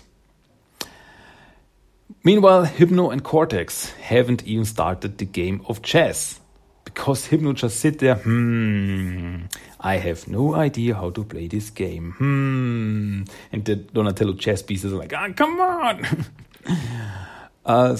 Meanwhile, 2.22 2.66
Hypno 2.66 3.10
and 3.10 3.24
Cortex 3.24 3.90
haven't 3.90 4.44
even 4.44 4.64
started 4.64 5.18
the 5.18 5.24
game 5.24 5.64
of 5.66 5.82
chess 5.82 6.38
because 6.94 7.26
Hypno 7.26 7.52
just 7.52 7.80
sit 7.80 7.98
there, 7.98 8.16
hmm, 8.16 9.44
I 9.80 9.96
have 9.96 10.28
no 10.28 10.54
idea 10.54 10.94
how 10.94 11.10
to 11.10 11.24
play 11.24 11.48
this 11.48 11.70
game, 11.70 12.12
hmm. 12.18 13.22
And 13.52 13.64
the 13.64 13.76
Donatello 13.76 14.34
chess 14.34 14.62
pieces 14.62 14.92
are 14.92 14.96
like, 14.96 15.12
ah, 15.14 15.28
come 15.34 15.60
on. 15.60 16.06
uh, 17.64 17.96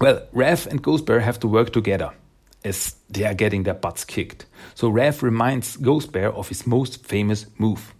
well, 0.00 0.26
Raph 0.34 0.66
and 0.66 0.82
Ghost 0.82 1.06
Bear 1.06 1.20
have 1.20 1.38
to 1.40 1.48
work 1.48 1.72
together 1.72 2.12
as 2.64 2.96
they 3.08 3.24
are 3.24 3.34
getting 3.34 3.62
their 3.62 3.74
butts 3.74 4.04
kicked. 4.04 4.46
So 4.74 4.90
Raph 4.90 5.22
reminds 5.22 5.76
Ghost 5.76 6.12
Bear 6.12 6.32
of 6.32 6.48
his 6.48 6.66
most 6.66 7.04
famous 7.06 7.46
move, 7.58 7.94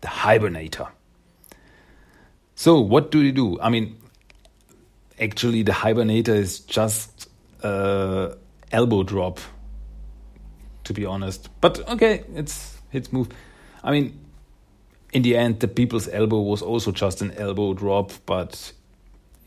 the 0.00 0.08
Hibernator. 0.08 0.88
So 2.54 2.80
what 2.80 3.10
do 3.10 3.22
they 3.22 3.32
do? 3.32 3.60
I 3.60 3.68
mean, 3.70 3.96
actually, 5.20 5.62
the 5.62 5.72
Hibernator 5.72 6.34
is 6.34 6.60
just 6.60 7.28
uh, 7.62 8.34
elbow 8.74 9.02
drop, 9.02 9.38
to 10.84 10.92
be 10.92 11.06
honest. 11.06 11.48
But 11.60 11.88
okay, 11.88 12.24
it's 12.34 12.78
hits 12.90 13.12
move. 13.12 13.28
I 13.82 13.90
mean, 13.90 14.18
in 15.12 15.22
the 15.22 15.36
end, 15.36 15.60
the 15.60 15.68
people's 15.68 16.08
elbow 16.08 16.40
was 16.40 16.60
also 16.60 16.90
just 16.90 17.22
an 17.22 17.30
elbow 17.38 17.72
drop, 17.72 18.12
but 18.26 18.72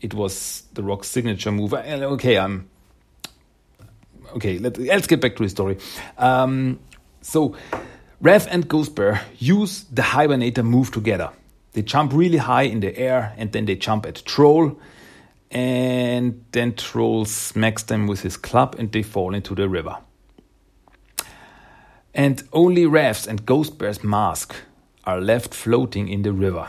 it 0.00 0.14
was 0.14 0.62
the 0.72 0.82
Rock's 0.82 1.08
signature 1.08 1.52
move. 1.52 1.74
Okay, 1.74 2.38
I'm 2.38 2.68
okay. 4.36 4.58
Let, 4.58 4.78
us 4.78 5.06
get 5.06 5.20
back 5.20 5.36
to 5.36 5.42
the 5.42 5.48
story. 5.48 5.78
Um, 6.16 6.80
so, 7.20 7.54
Raph 8.22 8.48
and 8.50 8.66
Ghost 8.66 8.94
Bear 8.94 9.20
use 9.38 9.84
the 9.92 10.02
Hibernator 10.02 10.64
move 10.64 10.90
together. 10.90 11.30
They 11.72 11.82
jump 11.82 12.12
really 12.12 12.38
high 12.38 12.62
in 12.62 12.80
the 12.80 12.96
air 12.96 13.34
and 13.36 13.52
then 13.52 13.66
they 13.66 13.76
jump 13.76 14.06
at 14.06 14.24
Troll. 14.24 14.76
And 15.50 16.44
then 16.52 16.74
Troll 16.74 17.24
smacks 17.24 17.82
them 17.84 18.06
with 18.06 18.20
his 18.20 18.36
club 18.36 18.76
and 18.78 18.92
they 18.92 19.02
fall 19.02 19.34
into 19.34 19.54
the 19.54 19.68
river. 19.68 19.96
And 22.14 22.42
only 22.52 22.84
Raph's 22.84 23.26
and 23.26 23.46
Ghost 23.46 23.78
Bear's 23.78 24.02
mask 24.02 24.54
are 25.04 25.20
left 25.20 25.54
floating 25.54 26.08
in 26.08 26.22
the 26.22 26.32
river. 26.32 26.68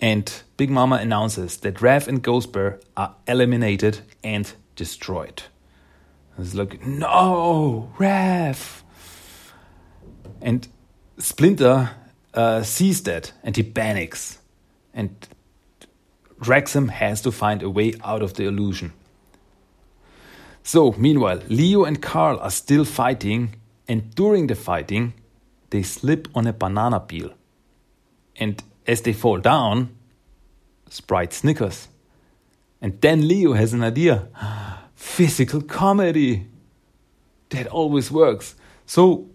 And 0.00 0.42
Big 0.56 0.70
Mama 0.70 0.96
announces 0.96 1.58
that 1.58 1.76
Raph 1.76 2.08
and 2.08 2.20
Ghost 2.22 2.52
Bear 2.52 2.80
are 2.96 3.14
eliminated 3.28 4.00
and 4.24 4.52
destroyed. 4.74 5.44
It's 6.38 6.54
like, 6.54 6.84
no, 6.84 7.92
Raph! 7.98 8.82
And 10.40 10.66
Splinter 11.18 11.90
uh, 12.34 12.62
sees 12.64 13.02
that 13.04 13.32
and 13.44 13.56
he 13.56 13.62
panics. 13.62 14.38
And 14.92 15.14
Draxum 16.42 16.90
has 16.90 17.22
to 17.22 17.30
find 17.32 17.62
a 17.62 17.70
way 17.70 17.94
out 18.04 18.22
of 18.22 18.34
the 18.34 18.44
illusion. 18.44 18.92
So, 20.64 20.92
meanwhile, 20.92 21.40
Leo 21.48 21.84
and 21.84 22.02
Carl 22.02 22.38
are 22.40 22.50
still 22.50 22.84
fighting, 22.84 23.54
and 23.88 24.14
during 24.14 24.48
the 24.48 24.54
fighting, 24.54 25.14
they 25.70 25.82
slip 25.82 26.28
on 26.34 26.46
a 26.46 26.52
banana 26.52 27.00
peel. 27.00 27.32
And 28.36 28.62
as 28.86 29.02
they 29.02 29.12
fall 29.12 29.38
down, 29.38 29.96
Sprite 30.88 31.32
snickers. 31.32 31.88
And 32.80 33.00
then 33.00 33.26
Leo 33.26 33.54
has 33.54 33.72
an 33.72 33.82
idea 33.82 34.28
physical 34.94 35.62
comedy. 35.62 36.46
That 37.48 37.66
always 37.68 38.10
works. 38.10 38.54
So, 38.84 39.26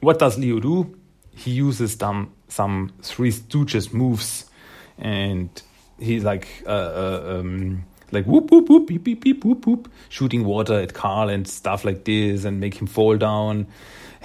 what 0.00 0.18
does 0.18 0.38
Leo 0.38 0.60
do? 0.60 0.96
He 1.36 1.52
uses 1.52 1.92
some, 1.94 2.32
some 2.48 2.92
Three 3.02 3.30
Stooges 3.30 3.92
moves 3.92 4.46
and 4.98 5.50
he's 5.98 6.24
like 6.24 6.48
uh, 6.66 6.70
uh, 6.70 7.36
um, 7.38 7.84
like 8.12 8.24
whoop 8.26 8.50
whoop 8.50 8.68
whoop 8.68 8.86
beep 8.86 9.04
beep 9.04 9.22
beep 9.22 9.44
whoop 9.44 9.66
whoop 9.66 9.90
shooting 10.08 10.44
water 10.44 10.80
at 10.80 10.94
Carl 10.94 11.28
and 11.28 11.46
stuff 11.46 11.84
like 11.84 12.04
this 12.04 12.44
and 12.44 12.60
make 12.60 12.80
him 12.80 12.86
fall 12.86 13.16
down. 13.16 13.66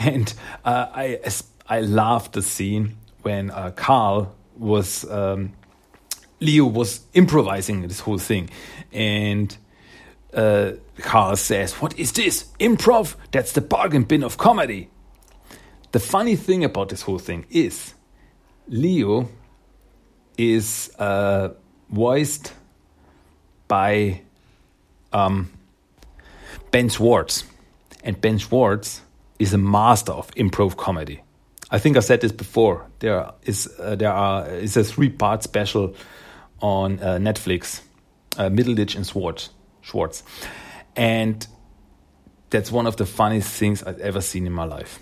And 0.01 0.33
uh, 0.63 0.85
I 0.93 1.19
I 1.67 1.81
loved 1.81 2.31
the 2.31 2.41
scene 2.41 2.95
when 3.21 3.51
uh, 3.51 3.71
Carl 3.75 4.33
was 4.57 5.03
um, 5.11 5.51
Leo 6.39 6.65
was 6.67 7.01
improvising 7.13 7.81
this 7.85 7.99
whole 7.99 8.17
thing, 8.17 8.49
and 8.93 9.57
uh, 10.33 10.71
Carl 10.99 11.35
says, 11.35 11.73
"What 11.81 11.99
is 11.99 12.13
this 12.13 12.45
improv? 12.61 13.15
That's 13.31 13.51
the 13.51 13.59
bargain 13.59 14.03
bin 14.03 14.23
of 14.23 14.37
comedy." 14.37 14.89
The 15.91 15.99
funny 15.99 16.37
thing 16.37 16.63
about 16.63 16.87
this 16.89 17.01
whole 17.01 17.19
thing 17.19 17.45
is, 17.49 17.93
Leo 18.69 19.27
is 20.39 20.89
uh, 20.97 21.49
voiced 21.89 22.53
by 23.67 24.21
um, 25.11 25.51
Ben 26.71 26.87
Schwartz. 26.87 27.43
And 28.05 28.19
Ben 28.21 28.37
Schwartz 28.37 29.01
is 29.37 29.53
a 29.53 29.57
master 29.57 30.13
of 30.13 30.31
improv 30.35 30.77
comedy. 30.77 31.21
I 31.71 31.77
think 31.77 31.97
I 31.97 31.99
said 31.99 32.21
this 32.21 32.31
before. 32.31 32.85
There 32.99 33.31
is 33.43 33.69
uh, 33.79 33.95
there 33.95 34.13
are 34.13 34.47
is 34.47 34.77
a 34.77 34.83
three 34.83 35.09
part 35.09 35.43
special 35.43 35.93
on 36.61 36.99
uh, 36.99 37.17
Netflix, 37.17 37.81
uh, 38.37 38.49
Middleditch 38.49 38.95
and 38.95 39.05
Schwartz, 39.05 39.49
Schwartz, 39.81 40.23
and 40.95 41.45
that's 42.49 42.71
one 42.71 42.87
of 42.87 42.95
the 42.95 43.05
funniest 43.05 43.51
things 43.51 43.83
I've 43.83 43.99
ever 43.99 44.21
seen 44.21 44.47
in 44.47 44.53
my 44.53 44.63
life. 44.63 44.99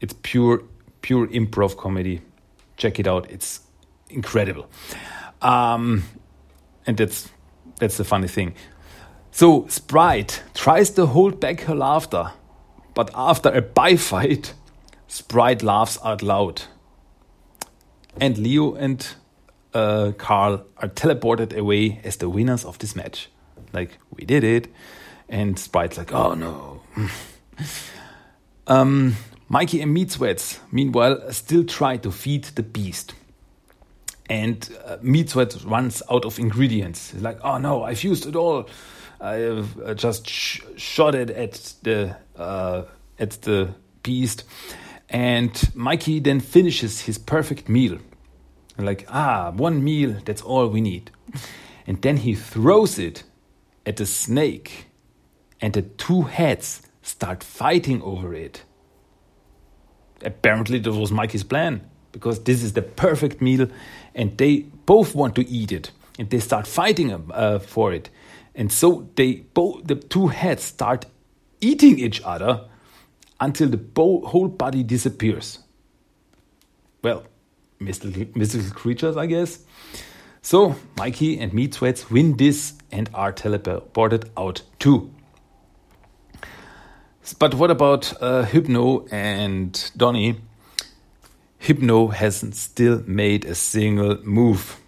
It's 0.00 0.14
pure 0.22 0.62
pure 1.02 1.26
improv 1.26 1.76
comedy. 1.76 2.22
Check 2.76 2.98
it 2.98 3.06
out. 3.06 3.30
It's 3.30 3.60
incredible. 4.10 4.68
Um, 5.42 6.04
and 6.86 6.96
that's 6.96 7.28
that's 7.78 7.96
the 7.96 8.04
funny 8.04 8.28
thing. 8.28 8.54
So 9.30 9.66
Sprite 9.68 10.42
tries 10.54 10.90
to 10.90 11.06
hold 11.06 11.40
back 11.40 11.62
her 11.62 11.74
laughter, 11.74 12.32
but 12.94 13.10
after 13.14 13.48
a 13.48 13.62
bye 13.62 13.96
fight, 13.96 14.54
Sprite 15.08 15.62
laughs 15.62 15.98
out 16.04 16.22
loud. 16.22 16.62
And 18.20 18.36
Leo 18.38 18.74
and 18.74 19.06
uh, 19.72 20.12
Carl 20.18 20.66
are 20.78 20.88
teleported 20.88 21.56
away 21.56 22.00
as 22.04 22.16
the 22.16 22.28
winners 22.28 22.64
of 22.64 22.78
this 22.78 22.96
match. 22.96 23.28
Like, 23.72 23.98
we 24.10 24.24
did 24.24 24.42
it. 24.42 24.68
And 25.28 25.58
Sprite's 25.58 25.96
like, 25.96 26.12
oh 26.12 26.34
no. 26.34 26.82
um, 28.66 29.16
Mikey 29.48 29.80
and 29.80 29.94
Meat 29.94 30.10
Sweats, 30.10 30.58
meanwhile, 30.72 31.30
still 31.32 31.62
try 31.64 31.96
to 31.98 32.10
feed 32.10 32.44
the 32.44 32.64
beast 32.64 33.14
and 34.30 34.70
uh, 34.86 34.96
meat 35.02 35.28
sweat 35.28 35.56
runs 35.64 36.02
out 36.08 36.24
of 36.24 36.38
ingredients. 36.38 37.12
It's 37.12 37.22
like, 37.22 37.40
oh 37.42 37.58
no, 37.58 37.82
I've 37.82 38.04
used 38.04 38.26
it 38.26 38.36
all. 38.36 38.70
I've 39.20 39.78
uh, 39.80 39.92
just 39.94 40.26
sh 40.26 40.60
shot 40.76 41.14
it 41.14 41.30
at 41.30 41.74
the 41.82 42.16
uh, 42.36 42.84
at 43.18 43.32
the 43.42 43.74
beast, 44.02 44.44
and 45.10 45.52
Mikey 45.74 46.20
then 46.20 46.40
finishes 46.40 47.02
his 47.02 47.18
perfect 47.18 47.68
meal. 47.68 47.98
And 48.78 48.86
like, 48.86 49.04
ah, 49.10 49.50
one 49.50 49.84
meal, 49.84 50.16
that's 50.24 50.40
all 50.40 50.68
we 50.68 50.80
need. 50.80 51.10
And 51.86 52.00
then 52.00 52.18
he 52.18 52.34
throws 52.34 52.98
it 52.98 53.24
at 53.84 53.96
the 53.96 54.06
snake, 54.06 54.86
and 55.60 55.74
the 55.74 55.82
two 55.82 56.22
heads 56.22 56.82
start 57.02 57.42
fighting 57.42 58.00
over 58.02 58.32
it. 58.32 58.62
Apparently, 60.24 60.78
that 60.78 60.92
was 60.92 61.10
Mikey's 61.10 61.44
plan 61.44 61.90
because 62.12 62.44
this 62.44 62.62
is 62.62 62.72
the 62.72 62.82
perfect 62.82 63.40
meal 63.40 63.68
and 64.14 64.36
they 64.38 64.60
both 64.86 65.14
want 65.14 65.34
to 65.36 65.48
eat 65.48 65.72
it. 65.72 65.90
And 66.18 66.28
they 66.30 66.40
start 66.40 66.66
fighting 66.66 67.12
uh, 67.32 67.58
for 67.60 67.92
it. 67.92 68.10
And 68.54 68.70
so 68.70 69.08
they 69.16 69.34
both 69.54 69.86
the 69.86 69.94
two 69.94 70.28
heads 70.28 70.64
start 70.64 71.06
eating 71.60 71.98
each 71.98 72.20
other 72.22 72.68
until 73.40 73.68
the 73.68 73.80
whole 73.96 74.48
body 74.48 74.82
disappears. 74.82 75.58
Well 77.02 77.24
mystical, 77.78 78.26
mystical 78.34 78.70
creatures 78.72 79.16
i 79.16 79.26
guess. 79.26 79.60
So 80.42 80.74
mikey 80.96 81.38
and 81.38 81.52
meat 81.52 81.74
sweats 81.74 82.10
win 82.10 82.36
this 82.36 82.74
and 82.90 83.10
are 83.14 83.32
teleported 83.32 84.28
out 84.36 84.62
too. 84.78 85.10
But 87.38 87.54
what 87.54 87.70
about 87.70 88.12
uh, 88.20 88.42
hypno 88.42 89.06
and 89.10 89.90
donnie 89.96 90.40
Hypno 91.70 92.08
hasn't 92.08 92.56
still 92.56 93.00
made 93.06 93.44
a 93.44 93.54
single 93.54 94.20
move. 94.24 94.80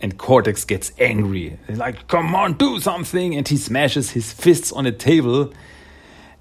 And 0.00 0.16
Cortex 0.16 0.64
gets 0.64 0.92
angry. 1.00 1.58
He's 1.66 1.78
like, 1.78 2.06
come 2.06 2.32
on, 2.36 2.52
do 2.52 2.78
something. 2.78 3.34
And 3.34 3.48
he 3.48 3.56
smashes 3.56 4.12
his 4.12 4.32
fists 4.32 4.70
on 4.70 4.84
the 4.84 4.92
table. 4.92 5.52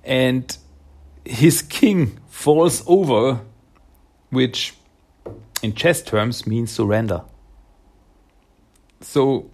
And 0.04 0.56
his 1.26 1.64
king 1.64 2.20
falls 2.30 2.84
over, 2.86 3.42
which 4.30 4.76
in 5.64 5.74
chess 5.74 6.04
terms 6.04 6.46
means 6.46 6.70
surrender. 6.70 7.24
So 9.00 9.50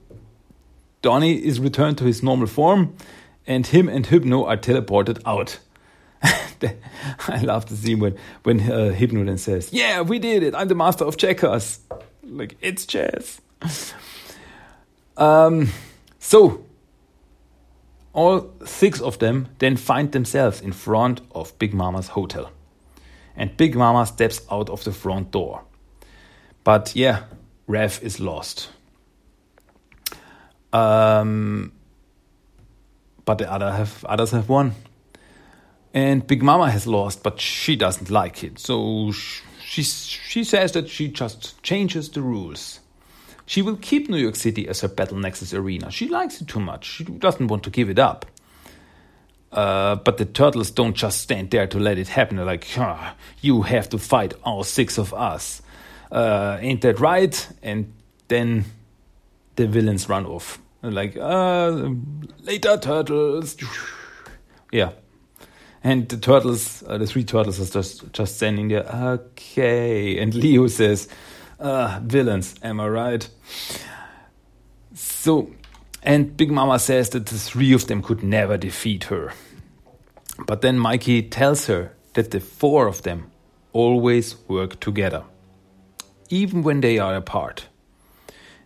Donnie 1.01 1.41
is 1.41 1.61
returned 1.61 1.97
to 1.99 2.03
his 2.03 2.21
normal 2.21 2.47
form, 2.47 2.97
and 3.45 3.65
him 3.65 3.87
and 3.87 4.05
Hypno 4.05 4.43
are 4.43 4.57
teleported 4.57 5.21
out. 5.25 5.59
I 7.27 7.41
love 7.41 7.65
the 7.65 7.75
scene 7.75 7.99
when 7.99 8.15
when 8.43 8.59
uh, 8.59 8.89
Hypno 8.91 9.23
then 9.23 9.37
says, 9.37 9.71
"Yeah, 9.73 10.01
we 10.01 10.19
did 10.19 10.43
it. 10.43 10.55
I'm 10.55 10.67
the 10.67 10.75
master 10.75 11.05
of 11.05 11.17
checkers." 11.17 11.79
Like 12.23 12.57
it's 12.61 12.85
chess. 12.85 13.41
um, 15.17 15.69
so 16.19 16.65
all 18.13 18.51
six 18.65 19.01
of 19.01 19.19
them 19.19 19.47
then 19.59 19.77
find 19.77 20.11
themselves 20.11 20.61
in 20.61 20.73
front 20.73 21.21
of 21.31 21.57
Big 21.59 21.73
Mama's 21.73 22.09
hotel, 22.09 22.51
and 23.35 23.55
Big 23.57 23.75
Mama 23.75 24.05
steps 24.05 24.41
out 24.51 24.69
of 24.69 24.83
the 24.83 24.91
front 24.91 25.31
door. 25.31 25.61
But 26.63 26.95
yeah, 26.95 27.23
Raph 27.69 28.01
is 28.01 28.19
lost. 28.19 28.69
Um, 30.73 31.71
but 33.25 33.37
the 33.37 33.51
other 33.51 33.71
have 33.71 34.03
others 34.05 34.31
have 34.31 34.49
won. 34.49 34.73
And 35.97 36.27
Big 36.27 36.43
Mama 36.43 36.69
has 36.69 36.85
lost, 36.85 37.23
but 37.23 37.41
she 37.41 37.75
doesn't 37.75 38.11
like 38.11 38.43
it. 38.43 38.59
So 38.59 39.11
she, 39.63 39.81
she 39.81 40.43
says 40.43 40.73
that 40.73 40.89
she 40.89 41.07
just 41.07 41.59
changes 41.63 42.07
the 42.09 42.21
rules. 42.21 42.81
She 43.47 43.63
will 43.63 43.77
keep 43.77 44.07
New 44.07 44.17
York 44.17 44.35
City 44.35 44.67
as 44.67 44.81
her 44.81 44.89
Battle 44.89 45.17
Nexus 45.17 45.55
arena. 45.55 45.89
She 45.89 46.07
likes 46.07 46.39
it 46.39 46.47
too 46.47 46.59
much. 46.59 46.85
She 46.85 47.03
doesn't 47.03 47.47
want 47.47 47.63
to 47.63 47.71
give 47.71 47.89
it 47.89 47.97
up. 47.97 48.27
Uh, 49.51 49.95
but 49.95 50.19
the 50.19 50.25
turtles 50.25 50.69
don't 50.69 50.95
just 50.95 51.19
stand 51.19 51.49
there 51.49 51.65
to 51.65 51.79
let 51.79 51.97
it 51.97 52.09
happen. 52.09 52.37
They're 52.37 52.45
like, 52.45 52.67
huh, 52.69 53.13
you 53.41 53.63
have 53.63 53.89
to 53.89 53.97
fight 53.97 54.35
all 54.43 54.63
six 54.63 54.99
of 54.99 55.15
us. 55.15 55.63
Uh, 56.11 56.59
ain't 56.61 56.81
that 56.81 56.99
right? 56.99 57.49
And 57.63 57.91
then 58.27 58.65
the 59.55 59.65
villains 59.65 60.07
run 60.07 60.27
off. 60.27 60.59
They're 60.83 60.91
like, 60.91 61.17
uh, 61.17 61.89
later, 62.43 62.77
turtles. 62.77 63.57
Yeah. 64.69 64.91
And 65.83 66.09
the 66.09 66.17
turtles, 66.17 66.83
uh, 66.87 66.97
the 66.97 67.07
three 67.07 67.23
turtles, 67.23 67.59
are 67.59 67.71
just, 67.71 68.11
just 68.11 68.35
standing 68.35 68.67
there. 68.67 68.85
Okay. 68.87 70.17
And 70.17 70.33
Leo 70.33 70.67
says, 70.67 71.07
uh, 71.59 71.99
villains, 72.03 72.55
am 72.63 72.79
I 72.79 72.87
right? 72.87 73.29
So 74.93 75.51
and 76.07 76.37
Big 76.37 76.51
Mama 76.51 76.79
says 76.79 77.09
that 77.09 77.25
the 77.25 77.37
three 77.37 77.73
of 77.73 77.87
them 77.87 78.01
could 78.01 78.23
never 78.23 78.57
defeat 78.57 79.05
her. 79.05 79.33
But 80.45 80.61
then 80.61 80.79
Mikey 80.79 81.23
tells 81.23 81.65
her 81.65 81.91
that 82.13 82.31
the 82.31 82.39
four 82.39 82.87
of 82.87 83.01
them 83.01 83.29
always 83.73 84.37
work 84.47 84.79
together, 84.79 85.23
even 86.29 86.63
when 86.63 86.79
they 86.79 86.97
are 86.97 87.13
apart. 87.13 87.67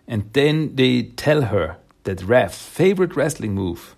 And 0.08 0.32
then 0.34 0.76
they 0.76 1.02
tell 1.04 1.42
her 1.42 1.78
that 2.04 2.22
Raph's 2.22 2.62
favorite 2.62 3.16
wrestling 3.16 3.56
move 3.56 3.96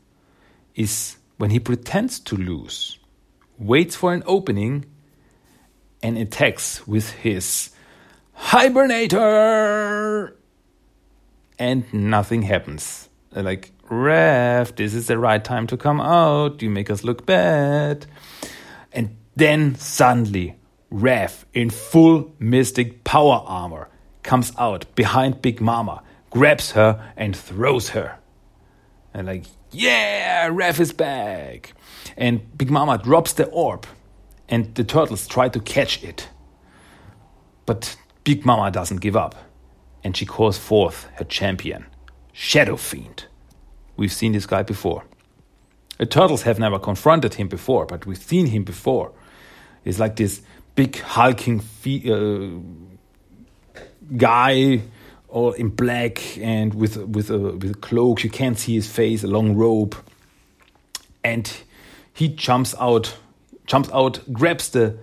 is 0.76 1.17
when 1.38 1.49
he 1.49 1.60
pretends 1.60 2.21
to 2.21 2.38
lose, 2.38 2.97
waits 3.63 3.95
for 3.95 4.13
an 4.13 4.23
opening, 4.26 4.86
and 6.02 6.17
attacks 6.17 6.86
with 6.88 7.12
his 7.12 7.69
Hibernator! 8.38 10.34
And 11.58 11.93
nothing 11.93 12.41
happens. 12.41 13.08
They're 13.32 13.43
like, 13.43 13.71
Raph, 13.89 14.76
this 14.76 14.93
is 14.93 15.08
the 15.08 15.17
right 15.17 15.43
time 15.43 15.67
to 15.67 15.78
come 15.78 16.02
out. 16.02 16.62
You 16.62 16.69
make 16.69 16.89
us 16.89 17.04
look 17.04 17.26
bad. 17.26 18.06
And 18.91 19.15
then 19.36 19.76
suddenly, 19.76 20.56
Raph, 20.91 21.45
in 21.54 21.69
full 21.69 22.34
mystic 22.39 23.04
power 23.04 23.43
armor, 23.45 23.89
comes 24.23 24.52
out 24.58 24.93
behind 24.95 25.41
Big 25.41 25.62
Mama, 25.62 26.04
grabs 26.30 26.71
her, 26.71 27.13
and 27.15 27.36
throws 27.36 27.89
her. 27.89 28.19
And 29.13 29.28
like, 29.28 29.45
yeah, 29.71 30.49
Raph 30.49 30.80
is 30.80 30.93
back. 30.93 31.73
And 32.17 32.58
Big 32.58 32.69
Mama 32.69 32.97
drops 32.97 33.34
the 33.34 33.45
orb, 33.47 33.86
and 34.47 34.73
the 34.76 34.84
turtles 34.84 35.28
try 35.28 35.49
to 35.49 35.60
catch 35.60 36.04
it. 36.04 36.30
But 37.65 37.95
Big 38.23 38.45
Mama 38.45 38.71
doesn't 38.71 39.02
give 39.02 39.15
up, 39.15 39.36
and 40.04 40.15
she 40.15 40.26
calls 40.26 40.58
forth 40.58 41.08
her 41.15 41.26
champion. 41.26 41.86
Shadow 42.32 42.76
Fiend. 42.76 43.26
We've 43.95 44.12
seen 44.12 44.32
this 44.32 44.45
guy 44.45 44.63
before. 44.63 45.04
The 45.97 46.06
turtles 46.06 46.41
have 46.43 46.60
never 46.60 46.80
confronted 46.80 47.36
him 47.36 47.47
before, 47.47 47.86
but 47.86 48.06
we've 48.06 48.17
seen 48.17 48.47
him 48.47 48.63
before. 48.63 49.12
He's 49.84 49.99
like 49.99 50.15
this 50.15 50.41
big 50.76 50.97
hulking 50.99 51.62
uh, 51.86 53.80
guy, 54.17 54.82
all 55.30 55.52
in 55.54 55.69
black 55.69 56.38
and 56.39 56.73
with 56.73 56.97
with 56.97 57.30
a 57.30 57.38
with 57.38 57.71
a 57.71 57.76
cloak. 57.76 58.23
You 58.23 58.30
can't 58.30 58.58
see 58.58 58.73
his 58.73 58.88
face, 58.88 59.23
a 59.23 59.28
long 59.28 59.56
robe, 59.56 59.95
and 61.23 61.52
he 62.13 62.30
jumps 62.30 62.76
out, 62.80 63.17
jumps 63.65 63.89
out, 63.91 64.19
grabs 64.32 64.69
the 64.69 64.97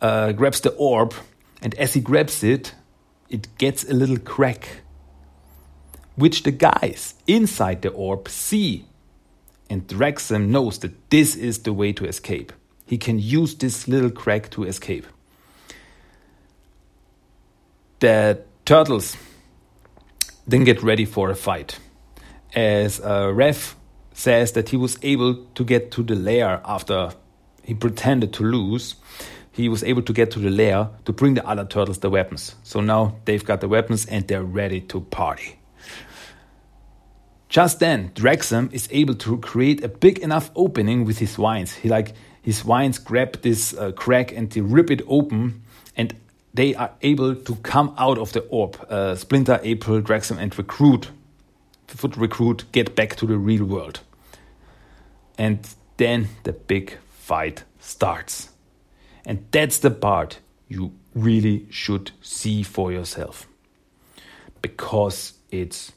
uh, 0.00 0.32
grabs 0.32 0.60
the 0.60 0.70
orb, 0.72 1.14
and 1.62 1.74
as 1.74 1.94
he 1.94 2.00
grabs 2.00 2.42
it, 2.42 2.74
it 3.28 3.48
gets 3.58 3.88
a 3.88 3.94
little 3.94 4.18
crack 4.18 4.82
which 6.16 6.42
the 6.42 6.50
guys 6.50 7.14
inside 7.26 7.82
the 7.82 7.90
orb 7.90 8.28
see. 8.28 8.84
And 9.70 9.86
Draxum 9.86 10.48
knows 10.48 10.78
that 10.80 11.10
this 11.10 11.34
is 11.34 11.60
the 11.60 11.72
way 11.72 11.92
to 11.94 12.04
escape. 12.04 12.52
He 12.84 12.98
can 12.98 13.18
use 13.18 13.54
this 13.54 13.88
little 13.88 14.10
crack 14.10 14.50
to 14.50 14.64
escape. 14.64 15.06
The 18.00 18.42
turtles 18.64 19.16
then 20.46 20.64
get 20.64 20.82
ready 20.82 21.06
for 21.06 21.30
a 21.30 21.34
fight. 21.34 21.78
As 22.54 23.00
uh, 23.00 23.28
Raph 23.28 23.74
says 24.22 24.52
that 24.52 24.68
he 24.68 24.76
was 24.76 24.98
able 25.02 25.34
to 25.54 25.64
get 25.64 25.90
to 25.90 26.02
the 26.02 26.14
lair 26.14 26.60
after 26.64 27.10
he 27.64 27.74
pretended 27.74 28.32
to 28.32 28.44
lose, 28.44 28.94
he 29.50 29.68
was 29.68 29.82
able 29.82 30.02
to 30.02 30.12
get 30.12 30.30
to 30.30 30.38
the 30.38 30.50
lair 30.50 30.88
to 31.04 31.12
bring 31.12 31.34
the 31.34 31.46
other 31.46 31.64
turtles 31.64 31.98
the 31.98 32.08
weapons. 32.08 32.54
So 32.62 32.80
now 32.80 33.16
they've 33.24 33.44
got 33.44 33.60
the 33.60 33.68
weapons 33.68 34.06
and 34.06 34.26
they're 34.28 34.44
ready 34.44 34.80
to 34.82 35.00
party. 35.00 35.58
Just 37.48 37.80
then, 37.80 38.10
Draxum 38.14 38.72
is 38.72 38.88
able 38.92 39.14
to 39.16 39.36
create 39.38 39.84
a 39.84 39.88
big 39.88 40.20
enough 40.20 40.50
opening 40.54 41.04
with 41.04 41.18
his 41.18 41.36
vines. 41.36 41.74
He 41.74 41.88
like 41.88 42.14
his 42.40 42.62
vines 42.62 42.98
grab 42.98 43.42
this 43.42 43.74
uh, 43.74 43.92
crack 43.92 44.32
and 44.32 44.50
they 44.50 44.62
rip 44.62 44.90
it 44.90 45.02
open, 45.06 45.62
and 45.96 46.14
they 46.54 46.74
are 46.74 46.92
able 47.02 47.34
to 47.34 47.54
come 47.56 47.94
out 47.98 48.18
of 48.18 48.32
the 48.32 48.40
orb. 48.48 48.78
Uh, 48.88 49.16
Splinter, 49.16 49.60
April, 49.62 50.00
Draxum, 50.00 50.38
and 50.38 50.56
Recruit, 50.56 51.10
Foot 51.88 52.16
Recruit, 52.16 52.64
get 52.72 52.96
back 52.96 53.16
to 53.16 53.26
the 53.26 53.36
real 53.36 53.66
world. 53.66 54.00
And 55.42 55.68
then 55.96 56.28
the 56.44 56.52
big 56.52 56.98
fight 57.10 57.64
starts. 57.80 58.50
And 59.26 59.44
that's 59.50 59.80
the 59.80 59.90
part 59.90 60.38
you 60.68 60.92
really 61.16 61.66
should 61.68 62.12
see 62.20 62.62
for 62.62 62.92
yourself. 62.92 63.48
Because 64.60 65.32
it's 65.50 65.94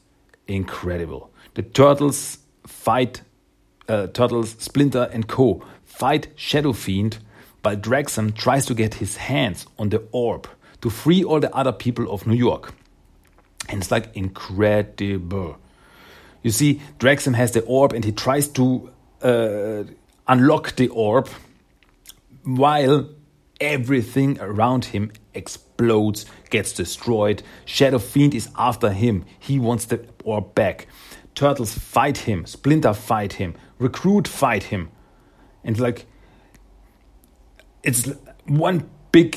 incredible. 0.48 1.30
The 1.54 1.62
Turtles 1.62 2.38
fight, 2.66 3.22
uh, 3.88 4.08
Turtles, 4.08 4.56
Splinter, 4.58 5.08
and 5.12 5.28
Co. 5.28 5.62
fight 5.84 6.26
Shadow 6.34 6.72
Fiend, 6.72 7.18
while 7.62 7.76
Draxum 7.76 8.34
tries 8.34 8.66
to 8.66 8.74
get 8.74 8.94
his 8.94 9.16
hands 9.16 9.64
on 9.78 9.90
the 9.90 10.02
orb 10.10 10.48
to 10.80 10.90
free 10.90 11.22
all 11.22 11.38
the 11.38 11.54
other 11.54 11.72
people 11.72 12.10
of 12.10 12.26
New 12.26 12.34
York. 12.34 12.74
And 13.68 13.80
it's 13.80 13.92
like 13.92 14.08
incredible. 14.16 15.56
You 16.42 16.50
see, 16.50 16.80
Draxum 16.98 17.36
has 17.36 17.52
the 17.52 17.62
orb 17.62 17.92
and 17.92 18.04
he 18.04 18.10
tries 18.10 18.48
to 18.48 18.90
uh, 19.26 19.84
unlock 20.28 20.76
the 20.76 20.88
orb 20.88 21.28
while 22.44 23.08
everything 23.60 24.38
around 24.40 24.86
him 24.86 25.10
explodes, 25.34 26.26
gets 26.50 26.72
destroyed. 26.72 27.42
Shadow 27.64 27.98
Fiend 27.98 28.34
is 28.34 28.48
after 28.56 28.92
him. 28.92 29.24
He 29.38 29.58
wants 29.58 29.86
the 29.86 30.06
orb 30.24 30.54
back. 30.54 30.86
Turtles 31.34 31.76
fight 31.76 32.18
him, 32.18 32.46
Splinter 32.46 32.94
fight 32.94 33.34
him, 33.34 33.54
Recruit 33.78 34.26
fight 34.28 34.64
him. 34.64 34.90
And 35.64 35.78
like, 35.78 36.06
it's 37.82 38.08
one 38.46 38.88
big, 39.12 39.36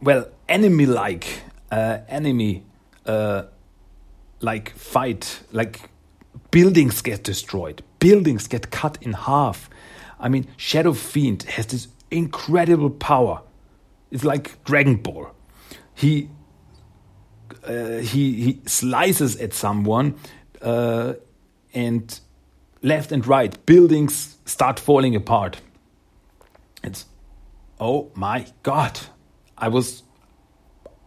well, 0.00 0.28
enemy 0.48 0.86
like, 0.86 1.42
uh, 1.72 1.98
enemy 2.08 2.64
uh, 3.06 3.44
like 4.40 4.70
fight. 4.70 5.40
Like, 5.50 5.80
buildings 6.50 7.02
get 7.02 7.24
destroyed, 7.24 7.82
buildings 8.00 8.48
get 8.48 8.70
cut 8.70 8.98
in 9.00 9.12
half. 9.12 9.70
I 10.18 10.28
mean, 10.28 10.48
Shadow 10.56 10.92
Fiend 10.92 11.44
has 11.44 11.66
this 11.66 11.88
incredible 12.10 12.90
power. 12.90 13.42
It's 14.10 14.24
like 14.24 14.62
Dragon 14.64 14.96
Ball. 14.96 15.30
He 15.94 16.28
uh, 17.64 17.98
he 17.98 18.32
he 18.42 18.60
slices 18.66 19.36
at 19.36 19.52
someone 19.52 20.14
uh, 20.62 21.14
and 21.74 22.20
left 22.82 23.12
and 23.12 23.26
right 23.26 23.64
buildings 23.66 24.36
start 24.44 24.80
falling 24.80 25.14
apart. 25.14 25.60
It's 26.82 27.06
oh 27.78 28.10
my 28.14 28.46
god! 28.62 28.98
I 29.56 29.68
was 29.68 30.02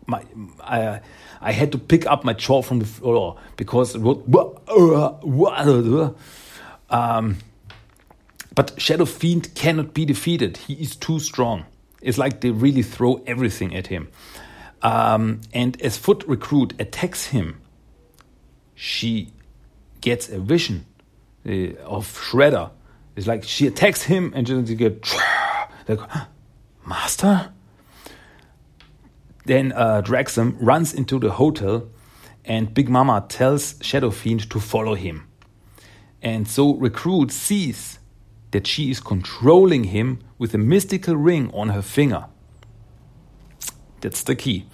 my 0.05 0.23
I 0.61 1.01
I 1.41 1.51
had 1.51 1.71
to 1.71 1.77
pick 1.77 2.05
up 2.05 2.23
my 2.23 2.33
jaw 2.33 2.61
from 2.61 2.79
the 2.79 2.85
floor 2.85 3.37
because 3.57 3.95
um, 6.93 7.37
but 8.55 8.79
Shadow 8.79 9.05
Fiend 9.05 9.53
cannot 9.55 9.93
be 9.93 10.05
defeated. 10.05 10.57
He 10.57 10.75
is 10.75 10.95
too 10.95 11.19
strong. 11.19 11.65
It's 12.01 12.19
like 12.19 12.41
they 12.41 12.51
really 12.51 12.83
throw 12.83 13.23
everything 13.25 13.75
at 13.75 13.87
him. 13.87 14.09
Um, 14.83 15.41
and 15.53 15.81
as 15.81 15.97
Foot 15.97 16.23
Recruit 16.27 16.73
attacks 16.79 17.25
him, 17.27 17.59
she 18.75 19.33
gets 20.01 20.29
a 20.29 20.39
vision 20.39 20.85
uh, 21.47 21.73
of 21.83 22.07
Shredder. 22.13 22.69
It's 23.15 23.25
like 23.25 23.43
she 23.43 23.65
attacks 23.65 24.03
him 24.03 24.31
and 24.35 24.45
then 24.45 24.67
you 24.67 24.75
get 24.75 25.11
like, 25.87 25.99
Master? 26.85 27.51
Then 29.45 29.71
uh, 29.71 30.03
Draxum 30.03 30.57
runs 30.59 30.93
into 30.93 31.17
the 31.19 31.31
hotel 31.31 31.89
and 32.45 32.71
Big 32.73 32.89
Mama 32.89 33.25
tells 33.27 33.75
Shadow 33.81 34.11
Fiend 34.11 34.49
to 34.51 34.59
follow 34.59 34.93
him. 34.93 35.27
And 36.23 36.47
so 36.47 36.75
Recruit 36.75 37.31
sees 37.31 37.99
that 38.51 38.65
she 38.65 38.89
is 38.89 39.01
controlling 39.01 39.85
him 39.85 40.19
with 40.37 40.53
a 40.53 40.57
mystical 40.57 41.17
ring 41.17 41.51
on 41.53 41.69
her 41.69 41.81
finger. 41.81 42.25
That's 43.99 44.23
the 44.23 44.35
key. 44.35 44.65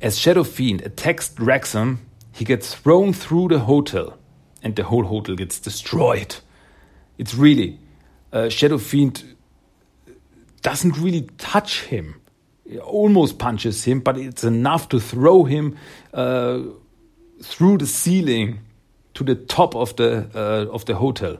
As 0.00 0.18
Shadow 0.18 0.42
Fiend 0.42 0.80
attacks 0.80 1.28
Draxum, 1.28 1.98
he 2.32 2.44
gets 2.46 2.74
thrown 2.74 3.12
through 3.12 3.48
the 3.48 3.58
hotel 3.60 4.16
and 4.62 4.74
the 4.74 4.84
whole 4.84 5.04
hotel 5.04 5.34
gets 5.36 5.60
destroyed. 5.60 6.36
It's 7.18 7.34
really 7.34 7.78
uh, 8.32 8.48
Shadow 8.48 8.78
Fiend 8.78 9.36
doesn't 10.62 10.96
really 10.96 11.28
touch 11.36 11.82
him. 11.82 12.20
He 12.64 12.78
almost 12.78 13.38
punches 13.38 13.84
him, 13.84 14.00
but 14.00 14.16
it's 14.16 14.44
enough 14.44 14.88
to 14.90 15.00
throw 15.00 15.44
him 15.44 15.76
uh, 16.14 16.60
through 17.42 17.78
the 17.78 17.86
ceiling 17.86 18.60
to 19.20 19.34
the 19.34 19.34
top 19.34 19.76
of 19.76 19.94
the 19.96 20.26
uh, 20.34 20.72
of 20.72 20.86
the 20.86 20.94
hotel. 20.94 21.36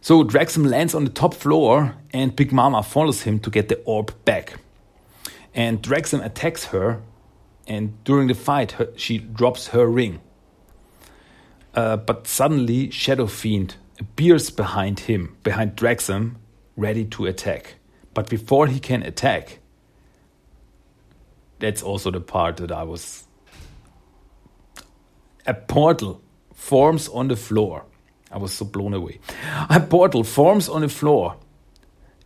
So 0.00 0.24
Draxum 0.24 0.66
lands 0.66 0.94
on 0.94 1.04
the 1.04 1.10
top 1.10 1.34
floor, 1.34 1.94
and 2.14 2.34
Big 2.34 2.52
Mama 2.52 2.82
follows 2.82 3.22
him 3.22 3.38
to 3.40 3.50
get 3.50 3.68
the 3.68 3.76
orb 3.84 4.12
back. 4.24 4.54
And 5.54 5.82
Draxum 5.82 6.24
attacks 6.24 6.64
her, 6.66 7.02
and 7.66 8.02
during 8.04 8.28
the 8.28 8.34
fight, 8.34 8.72
her, 8.72 8.88
she 8.96 9.18
drops 9.18 9.68
her 9.68 9.86
ring. 9.86 10.20
Uh, 11.74 11.98
but 11.98 12.26
suddenly, 12.26 12.90
Shadow 12.90 13.26
Fiend 13.26 13.76
appears 13.98 14.48
behind 14.48 15.00
him, 15.00 15.36
behind 15.42 15.76
Draxum, 15.76 16.36
ready 16.76 17.04
to 17.04 17.26
attack. 17.26 17.74
But 18.14 18.30
before 18.30 18.68
he 18.68 18.80
can 18.80 19.02
attack, 19.02 19.58
that's 21.58 21.82
also 21.82 22.10
the 22.10 22.20
part 22.22 22.56
that 22.56 22.72
I 22.72 22.84
was. 22.84 23.26
A 25.50 25.54
portal 25.54 26.22
forms 26.54 27.08
on 27.08 27.26
the 27.26 27.34
floor. 27.34 27.84
I 28.30 28.38
was 28.38 28.52
so 28.52 28.64
blown 28.64 28.94
away. 28.94 29.18
A 29.68 29.80
portal 29.80 30.22
forms 30.22 30.68
on 30.68 30.82
the 30.82 30.88
floor, 30.88 31.38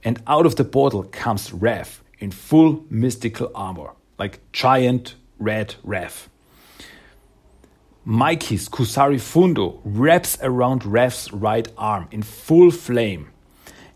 and 0.05 0.23
out 0.27 0.45
of 0.45 0.57
the 0.57 0.65
portal 0.65 1.05
comes 1.05 1.49
Raph 1.49 2.01
in 2.19 2.33
full 2.33 2.85
mystical 2.91 3.51
armor, 3.55 3.93
like 4.19 4.41
giant 4.53 5.15
red 5.39 5.77
Raph. 5.87 6.29
Mikey's 8.05 8.69
Kusari 8.69 9.19
Fundo 9.19 9.81
wraps 9.87 10.37
around 10.43 10.83
Raph's 10.83 11.33
right 11.33 11.67
arm 11.79 12.09
in 12.11 12.21
full 12.23 12.71
flame. 12.71 13.31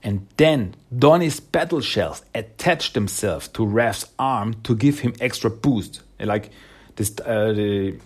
And 0.02 0.26
then 0.38 0.74
Donnie's 0.96 1.38
battle 1.38 1.82
shells 1.82 2.24
attach 2.34 2.94
themselves 2.94 3.46
to 3.48 3.66
Raph's 3.66 4.06
arm 4.18 4.54
to 4.62 4.74
give 4.74 5.00
him 5.00 5.12
extra 5.20 5.50
boost. 5.50 6.00
Like 6.18 6.48
this, 6.96 7.12
uh, 7.26 7.52
the 7.52 7.98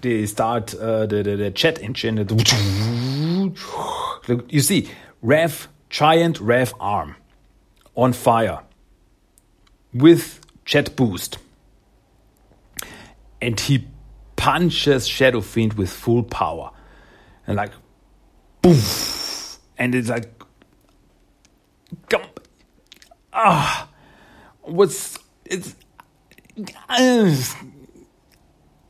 they 0.00 0.26
start 0.26 0.74
uh, 0.74 1.06
the, 1.06 1.22
the, 1.22 1.36
the 1.36 1.50
jet 1.50 1.80
engine. 1.80 2.16
You 4.48 4.60
see, 4.60 4.90
Raph, 5.24 5.68
giant 5.88 6.38
Raph 6.38 6.72
arm 6.78 7.16
on 7.94 8.12
fire 8.12 8.60
with 9.94 10.40
jet 10.64 10.96
boost. 10.96 11.38
And 13.40 13.58
he 13.58 13.86
punches 14.36 15.06
Shadow 15.06 15.40
Fiend 15.40 15.74
with 15.74 15.90
full 15.90 16.22
power. 16.22 16.70
And 17.46 17.56
like, 17.56 17.72
poof. 18.62 19.58
And 19.78 19.94
it's 19.94 20.08
like, 20.08 20.42
come, 22.08 22.22
ah, 23.32 23.88
what's, 24.62 25.18
it's, 25.44 25.76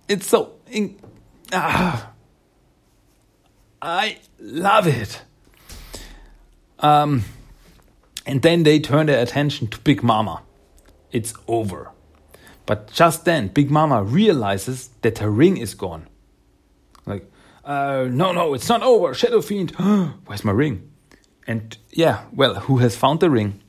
it's 0.08 0.26
so, 0.26 0.55
in, 0.70 0.98
ah, 1.52 2.12
I 3.80 4.18
love 4.38 4.86
it. 4.86 5.22
Um, 6.78 7.24
and 8.26 8.42
then 8.42 8.64
they 8.64 8.80
turn 8.80 9.06
their 9.06 9.22
attention 9.22 9.68
to 9.68 9.78
Big 9.80 10.02
Mama. 10.02 10.42
It's 11.12 11.32
over. 11.46 11.90
But 12.66 12.92
just 12.92 13.24
then, 13.24 13.48
Big 13.48 13.70
Mama 13.70 14.02
realizes 14.02 14.90
that 15.02 15.18
her 15.18 15.30
ring 15.30 15.56
is 15.56 15.74
gone. 15.74 16.08
Like, 17.06 17.30
uh, 17.64 18.08
no, 18.10 18.32
no, 18.32 18.54
it's 18.54 18.68
not 18.68 18.82
over. 18.82 19.14
Shadow 19.14 19.40
Fiend, 19.40 19.70
where's 20.26 20.44
my 20.44 20.52
ring? 20.52 20.90
And 21.46 21.76
yeah, 21.90 22.24
well, 22.32 22.54
who 22.56 22.78
has 22.78 22.96
found 22.96 23.20
the 23.20 23.30
ring? 23.30 23.62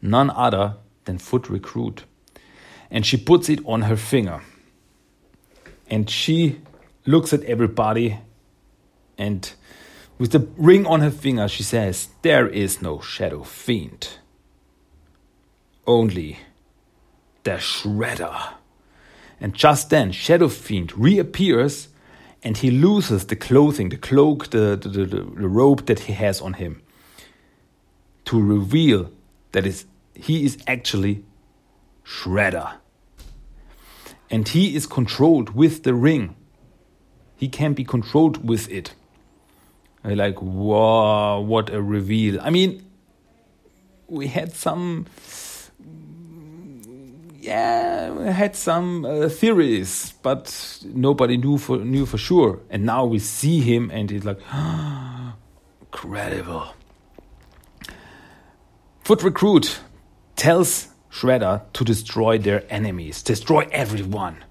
None 0.00 0.30
other 0.30 0.76
than 1.04 1.18
Foot 1.18 1.48
Recruit. 1.48 2.04
And 2.90 3.04
she 3.04 3.16
puts 3.16 3.48
it 3.48 3.60
on 3.66 3.82
her 3.82 3.96
finger. 3.96 4.42
And 5.92 6.08
she 6.08 6.58
looks 7.04 7.34
at 7.34 7.42
everybody 7.42 8.18
and 9.18 9.52
with 10.16 10.32
the 10.32 10.48
ring 10.56 10.86
on 10.86 11.00
her 11.00 11.10
finger, 11.10 11.46
she 11.48 11.62
says, 11.62 12.08
There 12.22 12.48
is 12.48 12.80
no 12.80 13.00
Shadow 13.00 13.42
Fiend. 13.42 14.16
Only 15.86 16.38
the 17.42 17.58
Shredder. 17.58 18.54
And 19.38 19.52
just 19.52 19.90
then, 19.90 20.12
Shadow 20.12 20.48
Fiend 20.48 20.96
reappears 20.96 21.88
and 22.42 22.56
he 22.56 22.70
loses 22.70 23.26
the 23.26 23.36
clothing, 23.36 23.90
the 23.90 23.98
cloak, 23.98 24.48
the, 24.48 24.78
the, 24.80 24.88
the, 24.88 25.04
the 25.04 25.48
robe 25.48 25.84
that 25.84 26.00
he 26.00 26.14
has 26.14 26.40
on 26.40 26.54
him 26.54 26.80
to 28.24 28.40
reveal 28.40 29.10
that 29.50 29.66
is, 29.66 29.84
he 30.14 30.46
is 30.46 30.56
actually 30.66 31.22
Shredder. 32.02 32.78
And 34.32 34.48
he 34.48 34.74
is 34.74 34.86
controlled 34.86 35.50
with 35.50 35.84
the 35.84 35.94
ring. 35.94 36.34
He 37.36 37.48
can 37.48 37.74
be 37.74 37.84
controlled 37.84 38.48
with 38.48 38.68
it. 38.70 38.94
I 40.02 40.14
like, 40.14 40.40
wow, 40.42 41.40
what 41.40 41.70
a 41.70 41.80
reveal. 41.80 42.40
I 42.40 42.50
mean, 42.50 42.84
we 44.08 44.26
had 44.26 44.52
some 44.52 45.06
yeah, 47.42 48.10
we 48.10 48.26
had 48.26 48.54
some 48.54 49.04
uh, 49.04 49.28
theories, 49.28 50.14
but 50.22 50.78
nobody 50.84 51.36
knew 51.36 51.58
for 51.58 51.78
knew 51.78 52.06
for 52.06 52.16
sure. 52.16 52.60
And 52.70 52.86
now 52.86 53.04
we 53.04 53.18
see 53.18 53.60
him, 53.60 53.90
and 53.90 54.08
he's 54.08 54.24
like, 54.24 54.38
incredible. 55.80 56.72
Foot 59.00 59.24
Recruit 59.24 59.80
tells 60.36 60.91
Shredder 61.12 61.62
to 61.74 61.84
destroy 61.84 62.38
their 62.38 62.64
enemies, 62.70 63.22
destroy 63.22 63.68
everyone, 63.70 64.44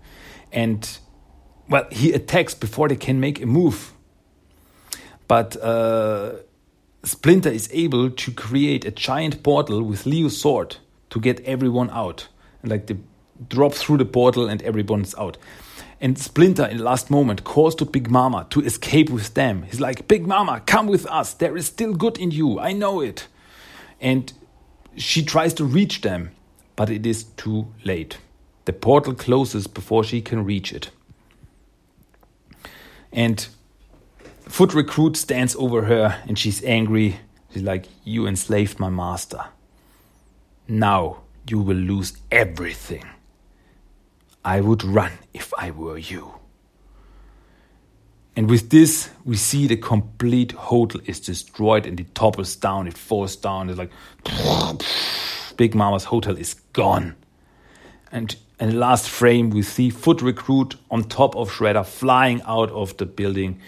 and 0.52 0.98
well, 1.68 1.88
he 1.92 2.12
attacks 2.14 2.54
before 2.54 2.90
they 2.90 2.96
can 2.96 3.20
make 3.20 3.42
a 3.42 3.46
move. 3.46 3.94
But 5.28 5.56
uh, 5.64 6.34
Splinter 7.04 7.50
is 7.50 7.70
able 7.72 8.12
to 8.12 8.32
create 8.32 8.86
a 8.86 8.92
giant 8.92 9.44
portal 9.44 9.82
with 9.82 10.06
Leo's 10.06 10.40
sword 10.40 10.78
to 11.10 11.20
get 11.20 11.40
everyone 11.42 11.90
out 11.92 12.28
And 12.62 12.72
like 12.72 12.88
they 12.88 12.98
drop 13.48 13.74
through 13.74 13.98
the 13.98 14.06
portal 14.06 14.48
and 14.48 14.62
everyone's 14.62 15.16
out. 15.16 15.38
And 16.00 16.18
Splinter, 16.18 16.66
in 16.66 16.78
the 16.78 16.84
last 16.84 17.12
moment, 17.12 17.44
calls 17.44 17.76
to 17.76 17.86
Big 17.86 18.10
Mama 18.10 18.48
to 18.50 18.62
escape 18.62 19.10
with 19.10 19.36
them. 19.36 19.64
He's 19.64 19.80
like, 19.80 20.08
Big 20.08 20.26
Mama, 20.26 20.62
come 20.66 20.88
with 20.88 21.06
us. 21.06 21.34
There 21.34 21.56
is 21.56 21.68
still 21.68 21.94
good 21.94 22.18
in 22.18 22.32
you. 22.32 22.60
I 22.60 22.74
know 22.74 23.02
it. 23.02 23.28
And 24.00 24.34
she 24.98 25.24
tries 25.24 25.54
to 25.56 25.64
reach 25.64 26.02
them, 26.02 26.32
but 26.76 26.90
it 26.90 27.06
is 27.06 27.24
too 27.24 27.68
late. 27.84 28.18
The 28.66 28.74
portal 28.74 29.14
closes 29.14 29.68
before 29.68 30.04
she 30.04 30.22
can 30.22 30.46
reach 30.46 30.72
it. 30.72 30.92
And 33.12 33.48
Foot 34.48 34.74
Recruit 34.74 35.18
stands 35.18 35.56
over 35.56 35.84
her 35.84 36.22
and 36.28 36.38
she's 36.38 36.64
angry. 36.64 37.20
She's 37.54 37.64
like, 37.64 37.86
You 38.04 38.28
enslaved 38.28 38.80
my 38.80 38.90
master. 38.90 39.46
Now 40.68 41.22
you 41.48 41.60
will 41.60 41.78
lose 41.78 42.18
everything. 42.32 43.06
I 44.44 44.62
would 44.62 44.84
run 44.84 45.12
if 45.34 45.54
I 45.58 45.72
were 45.72 45.98
you. 45.98 46.34
And 48.36 48.50
with 48.50 48.70
this, 48.70 49.10
we 49.26 49.36
see 49.36 49.68
the 49.68 49.76
complete 49.76 50.54
hotel 50.54 51.02
is 51.06 51.20
destroyed 51.20 51.86
and 51.86 52.00
it 52.00 52.16
topples 52.16 52.56
down, 52.56 52.88
it 52.88 52.98
falls 52.98 53.36
down. 53.36 53.70
It's 53.70 53.78
like 53.78 53.92
Big 55.52 55.76
Mama's 55.76 56.06
hotel 56.06 56.38
is 56.38 56.54
gone. 56.74 57.16
And 58.12 58.36
in 58.60 58.72
the 58.72 58.76
last 58.76 59.10
frame, 59.10 59.50
we 59.50 59.62
see 59.62 59.90
Foot 59.90 60.22
Recruit 60.22 60.76
on 60.90 61.06
top 61.06 61.36
of 61.36 61.50
Shredder 61.50 61.86
flying 61.86 62.42
out 62.46 62.70
of 62.72 62.98
the 62.98 63.06
building. 63.06 63.60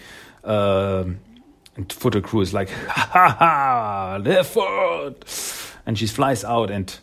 Um, 0.44 1.20
and 1.76 1.92
Foot 1.92 2.14
Recruit 2.14 2.42
is 2.42 2.54
like, 2.54 2.70
ha 2.70 3.10
ha 3.12 3.28
ha, 3.38 4.18
the 4.18 4.44
foot! 4.44 5.24
And 5.86 5.98
she 5.98 6.06
flies 6.06 6.44
out 6.44 6.70
and 6.70 6.96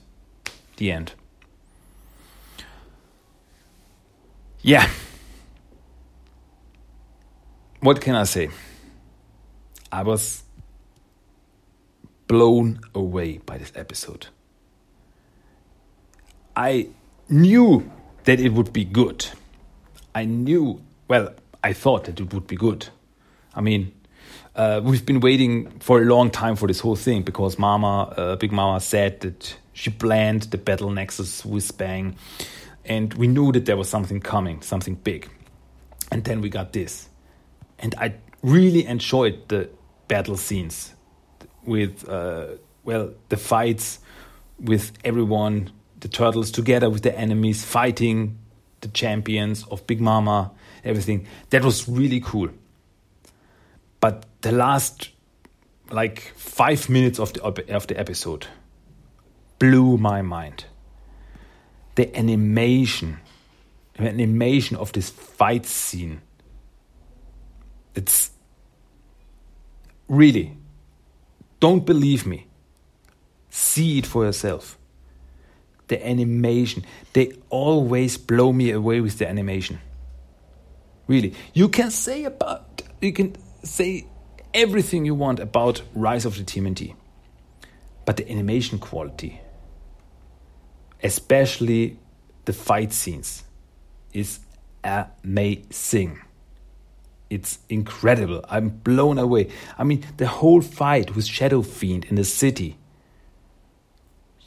the 0.77 0.91
end. 0.91 1.13
Yeah. 4.61 4.89
What 7.81 7.99
can 7.99 8.15
I 8.15 8.23
say? 8.23 8.49
I 9.91 10.03
was 10.03 10.43
blown 12.27 12.79
away 12.95 13.39
by 13.39 13.57
this 13.57 13.73
episode. 13.75 14.27
I 16.61 16.89
knew 17.27 17.89
that 18.25 18.39
it 18.39 18.53
would 18.53 18.71
be 18.71 18.85
good. 18.85 19.25
I 20.13 20.25
knew, 20.25 20.79
well, 21.07 21.33
I 21.63 21.73
thought 21.73 22.03
that 22.03 22.19
it 22.19 22.31
would 22.35 22.45
be 22.45 22.55
good. 22.55 22.87
I 23.55 23.61
mean, 23.61 23.91
uh, 24.55 24.79
we've 24.83 25.03
been 25.03 25.21
waiting 25.21 25.71
for 25.79 26.03
a 26.03 26.05
long 26.05 26.29
time 26.29 26.55
for 26.55 26.67
this 26.67 26.79
whole 26.79 26.95
thing 26.95 27.23
because 27.23 27.57
Mama, 27.57 28.13
uh, 28.15 28.35
Big 28.35 28.51
Mama 28.51 28.79
said 28.79 29.21
that 29.21 29.57
she 29.73 29.89
planned 29.89 30.43
the 30.51 30.59
Battle 30.59 30.91
Nexus 30.91 31.43
with 31.43 31.75
Bang, 31.79 32.15
and 32.85 33.11
we 33.15 33.25
knew 33.25 33.51
that 33.53 33.65
there 33.65 33.75
was 33.75 33.89
something 33.89 34.19
coming, 34.19 34.61
something 34.61 34.93
big. 34.93 35.27
And 36.11 36.23
then 36.23 36.41
we 36.41 36.49
got 36.49 36.73
this. 36.73 37.09
And 37.79 37.95
I 37.97 38.13
really 38.43 38.85
enjoyed 38.85 39.47
the 39.47 39.67
battle 40.07 40.37
scenes 40.37 40.93
with 41.63 42.07
uh, 42.07 42.57
well 42.83 43.13
the 43.29 43.37
fights 43.37 43.97
with 44.59 44.91
everyone, 45.03 45.71
the 46.01 46.07
turtles 46.07 46.51
together 46.51 46.89
with 46.89 47.03
the 47.03 47.17
enemies 47.17 47.63
fighting 47.63 48.37
the 48.81 48.89
champions 48.89 49.63
of 49.67 49.85
Big 49.87 50.01
Mama, 50.01 50.51
everything. 50.83 51.27
That 51.51 51.63
was 51.63 51.87
really 51.87 52.19
cool. 52.19 52.49
But 53.99 54.25
the 54.41 54.51
last 54.51 55.09
like 55.91 56.33
five 56.35 56.89
minutes 56.89 57.19
of 57.19 57.33
the 57.33 57.43
of 57.43 57.87
the 57.87 57.99
episode 57.99 58.47
blew 59.59 59.97
my 59.97 60.21
mind. 60.21 60.65
The 61.95 62.15
animation, 62.17 63.19
the 63.93 64.07
animation 64.07 64.77
of 64.77 64.91
this 64.93 65.09
fight 65.09 65.65
scene. 65.65 66.21
It's 67.93 68.31
really 70.07 70.57
don't 71.59 71.85
believe 71.85 72.25
me. 72.25 72.47
See 73.49 73.99
it 73.99 74.07
for 74.07 74.25
yourself. 74.25 74.79
The 75.91 76.07
animation, 76.07 76.85
they 77.11 77.33
always 77.49 78.17
blow 78.17 78.53
me 78.53 78.71
away 78.71 79.01
with 79.01 79.17
the 79.17 79.27
animation. 79.27 79.79
Really. 81.05 81.33
You 81.53 81.67
can 81.67 81.91
say 81.91 82.23
about 82.23 82.81
you 83.01 83.11
can 83.11 83.35
say 83.63 84.07
everything 84.53 85.03
you 85.03 85.13
want 85.13 85.41
about 85.41 85.81
Rise 85.93 86.23
of 86.23 86.37
the 86.37 86.45
TMNT. 86.45 86.95
But 88.05 88.15
the 88.15 88.31
animation 88.31 88.79
quality, 88.79 89.41
especially 91.03 91.99
the 92.45 92.53
fight 92.53 92.93
scenes, 92.93 93.43
is 94.13 94.39
amazing. 94.85 96.21
It's 97.29 97.59
incredible. 97.67 98.45
I'm 98.47 98.69
blown 98.69 99.17
away. 99.17 99.49
I 99.77 99.83
mean, 99.83 100.05
the 100.15 100.27
whole 100.27 100.61
fight 100.61 101.17
with 101.17 101.25
Shadow 101.25 101.61
Fiend 101.61 102.05
in 102.05 102.15
the 102.15 102.23
city. 102.23 102.77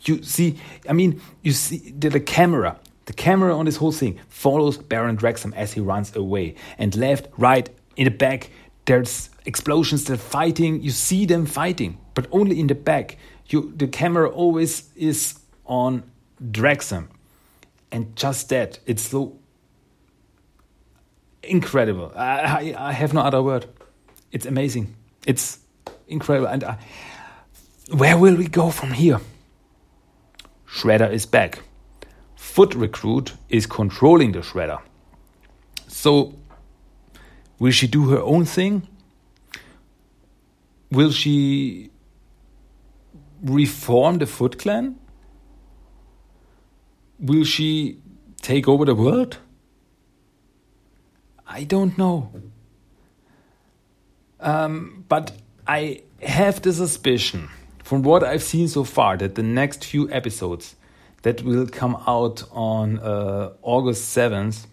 You 0.05 0.23
see, 0.23 0.59
I 0.89 0.93
mean, 0.93 1.21
you 1.43 1.53
see 1.53 1.95
the, 1.99 2.11
the 2.11 2.21
camera. 2.21 2.79
The 3.07 3.13
camera 3.13 3.57
on 3.57 3.67
this 3.67 3.77
whole 3.77 3.93
thing 3.93 4.19
follows 4.29 4.79
Baron 4.79 5.17
Draxum 5.17 5.55
as 5.55 5.73
he 5.73 5.81
runs 5.81 6.15
away. 6.17 6.55
And 6.79 6.95
left, 6.97 7.29
right, 7.37 7.69
in 7.97 8.05
the 8.05 8.11
back, 8.11 8.51
there's 8.87 9.31
explosions, 9.45 10.05
they're 10.05 10.17
fighting. 10.17 10.83
You 10.83 10.91
see 10.91 11.27
them 11.27 11.47
fighting, 11.47 11.99
but 12.15 12.27
only 12.33 12.59
in 12.61 12.67
the 12.67 12.75
back. 12.75 13.19
You, 13.47 13.73
the 13.77 13.87
camera 13.87 14.29
always 14.31 14.91
is 14.97 15.39
on 15.67 16.03
Draxum. 16.43 17.09
And 17.93 18.17
just 18.17 18.49
that, 18.49 18.79
it's 18.87 19.03
so 19.03 19.39
incredible. 21.43 22.13
I, 22.17 22.75
I, 22.77 22.89
I 22.89 22.93
have 22.93 23.13
no 23.13 23.21
other 23.21 23.43
word. 23.43 23.67
It's 24.33 24.47
amazing. 24.47 24.97
It's 25.27 25.59
incredible. 26.09 26.49
And 26.49 26.65
I, 26.65 26.79
where 27.91 28.17
will 28.17 28.35
we 28.35 28.49
go 28.49 28.71
from 28.71 28.93
here? 28.93 29.21
Shredder 30.75 31.11
is 31.13 31.25
back. 31.25 31.63
Foot 32.35 32.75
Recruit 32.75 33.35
is 33.49 33.65
controlling 33.65 34.33
the 34.33 34.41
Shredder. 34.41 34.81
So, 35.87 36.35
will 37.61 37.71
she 37.71 37.87
do 37.87 38.09
her 38.09 38.19
own 38.19 38.45
thing? 38.45 38.89
Will 40.91 41.13
she 41.13 41.91
reform 43.43 44.19
the 44.19 44.27
Foot 44.27 44.59
Clan? 44.59 44.99
Will 47.21 47.45
she 47.45 48.01
take 48.43 48.67
over 48.67 48.85
the 48.85 48.97
world? 48.97 49.39
I 51.47 51.63
don't 51.63 51.97
know. 51.97 52.33
Um, 54.41 55.05
but 55.09 55.33
I 55.69 56.03
have 56.21 56.63
the 56.63 56.73
suspicion, 56.73 57.49
from 57.85 58.03
what 58.03 58.25
I've 58.25 58.43
seen 58.43 58.67
so 58.67 58.83
far, 58.83 59.19
that 59.19 59.35
the 59.35 59.43
next 59.43 59.85
few 59.85 60.11
episodes 60.11 60.75
that 61.21 61.43
will 61.43 61.67
come 61.67 62.03
out 62.07 62.43
on 62.51 62.99
uh, 62.99 63.51
August 63.61 64.17
7th, 64.17 64.67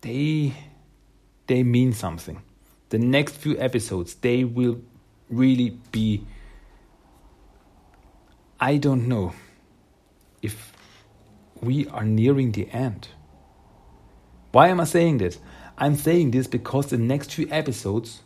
they, 0.00 0.54
they 1.46 1.62
mean 1.62 1.92
something. 1.92 2.42
The 2.88 2.98
next 2.98 3.34
few 3.36 3.58
episodes, 3.58 4.14
they 4.14 4.42
will 4.44 4.80
really 5.28 5.78
be. 5.92 6.24
I 8.58 8.78
don't 8.78 9.06
know 9.06 9.34
if 10.40 10.72
we 11.60 11.86
are 11.88 12.04
nearing 12.04 12.52
the 12.52 12.70
end. 12.70 13.08
Why 14.52 14.68
am 14.68 14.80
I 14.80 14.84
saying 14.84 15.18
this? 15.18 15.38
I'm 15.76 15.94
saying 15.94 16.30
this 16.30 16.46
because 16.46 16.86
the 16.86 16.96
next 16.96 17.34
few 17.34 17.46
episodes, 17.50 18.22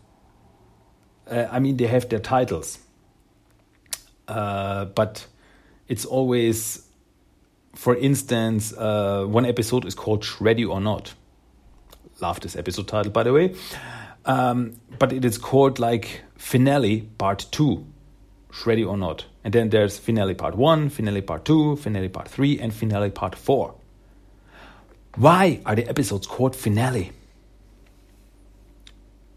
uh, 1.29 1.47
I 1.51 1.59
mean, 1.59 1.77
they 1.77 1.89
have 1.89 2.09
their 2.09 2.21
titles, 2.21 2.79
uh, 4.29 4.87
but 4.87 5.27
it's 5.89 6.05
always, 6.05 6.87
for 7.75 7.97
instance, 7.97 8.73
uh, 8.73 9.25
one 9.27 9.47
episode 9.47 9.85
is 9.85 9.95
called 9.95 10.23
Shreddy 10.23 10.69
or 10.69 10.81
Not. 10.81 11.15
Love 12.21 12.41
this 12.41 12.57
episode 12.57 12.89
title, 12.89 13.13
by 13.13 13.23
the 13.23 13.33
way. 13.33 13.55
Um, 14.25 14.75
but 14.99 15.13
it 15.13 15.25
is 15.25 15.39
called 15.39 15.79
like 15.79 16.23
Finale 16.37 17.03
Part 17.19 17.47
2, 17.51 17.85
Shreddy 18.53 18.89
or 18.89 18.97
Not. 18.97 19.27
And 19.45 19.53
then 19.53 19.71
there's 19.71 19.99
Finale 19.99 20.35
Part 20.35 20.57
1, 20.57 20.91
Finale 20.91 21.23
Part 21.23 21.45
2, 21.45 21.77
Finale 21.77 22.09
Part 22.09 22.29
3, 22.29 22.61
and 22.61 22.73
Finale 22.73 23.11
Part 23.11 23.35
4. 23.35 23.75
Why 25.17 25.61
are 25.67 25.75
the 25.75 25.87
episodes 25.89 26.27
called 26.27 26.57
finale? 26.57 27.13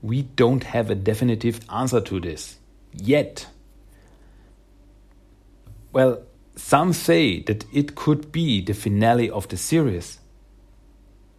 We 0.01 0.21
don't 0.21 0.63
have 0.63 0.89
a 0.89 0.95
definitive 0.95 1.59
answer 1.69 1.99
to 1.99 2.19
this 2.19 2.57
yet. 2.93 3.47
Well, 5.95 6.23
some 6.57 6.91
say 6.91 7.39
that 7.43 7.63
it 7.71 7.95
could 7.95 8.29
be 8.33 8.59
the 8.59 8.73
finale 8.73 9.29
of 9.29 9.47
the 9.47 9.55
series. 9.55 10.19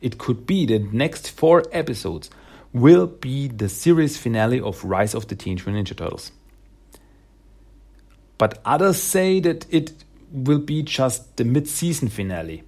It 0.00 0.16
could 0.16 0.46
be 0.46 0.64
the 0.64 0.78
next 0.78 1.30
four 1.30 1.64
episodes 1.72 2.30
will 2.72 3.06
be 3.06 3.48
the 3.48 3.68
series 3.68 4.16
finale 4.16 4.58
of 4.58 4.82
Rise 4.82 5.14
of 5.14 5.28
the 5.28 5.36
Teenage 5.36 5.66
Ninja 5.66 5.94
Turtles. 5.94 6.32
But 8.38 8.58
others 8.64 8.96
say 8.96 9.40
that 9.40 9.66
it 9.68 9.92
will 10.32 10.60
be 10.60 10.82
just 10.82 11.36
the 11.36 11.44
mid 11.44 11.68
season 11.68 12.08
finale 12.08 12.62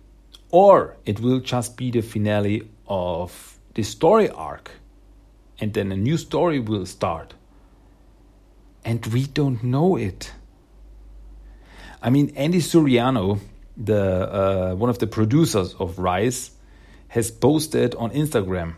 or 0.51 0.99
it 1.07 1.21
will 1.21 1.41
just 1.41 1.79
be 1.79 1.91
the 1.91 2.03
finale 2.03 2.69
of 2.87 3.59
the 3.73 3.83
story 3.83 4.29
arc, 4.29 4.73
and 5.59 5.73
then 5.73 5.91
a 5.91 5.97
new 5.97 6.19
story 6.19 6.61
will 6.61 6.85
start. 6.85 7.33
And 8.85 9.07
we 9.07 9.25
don't 9.25 9.65
know 9.65 9.97
it. 9.97 10.33
I 12.03 12.11
mean, 12.11 12.33
Andy 12.37 12.59
Suriano, 12.59 13.41
the 13.77 14.03
uh, 14.03 14.75
one 14.75 14.91
of 14.91 14.99
the 14.99 15.07
producers 15.07 15.75
of 15.79 15.99
Rise, 15.99 16.53
has 17.09 17.31
posted 17.31 17.95
on 17.95 18.11
Instagram 18.11 18.77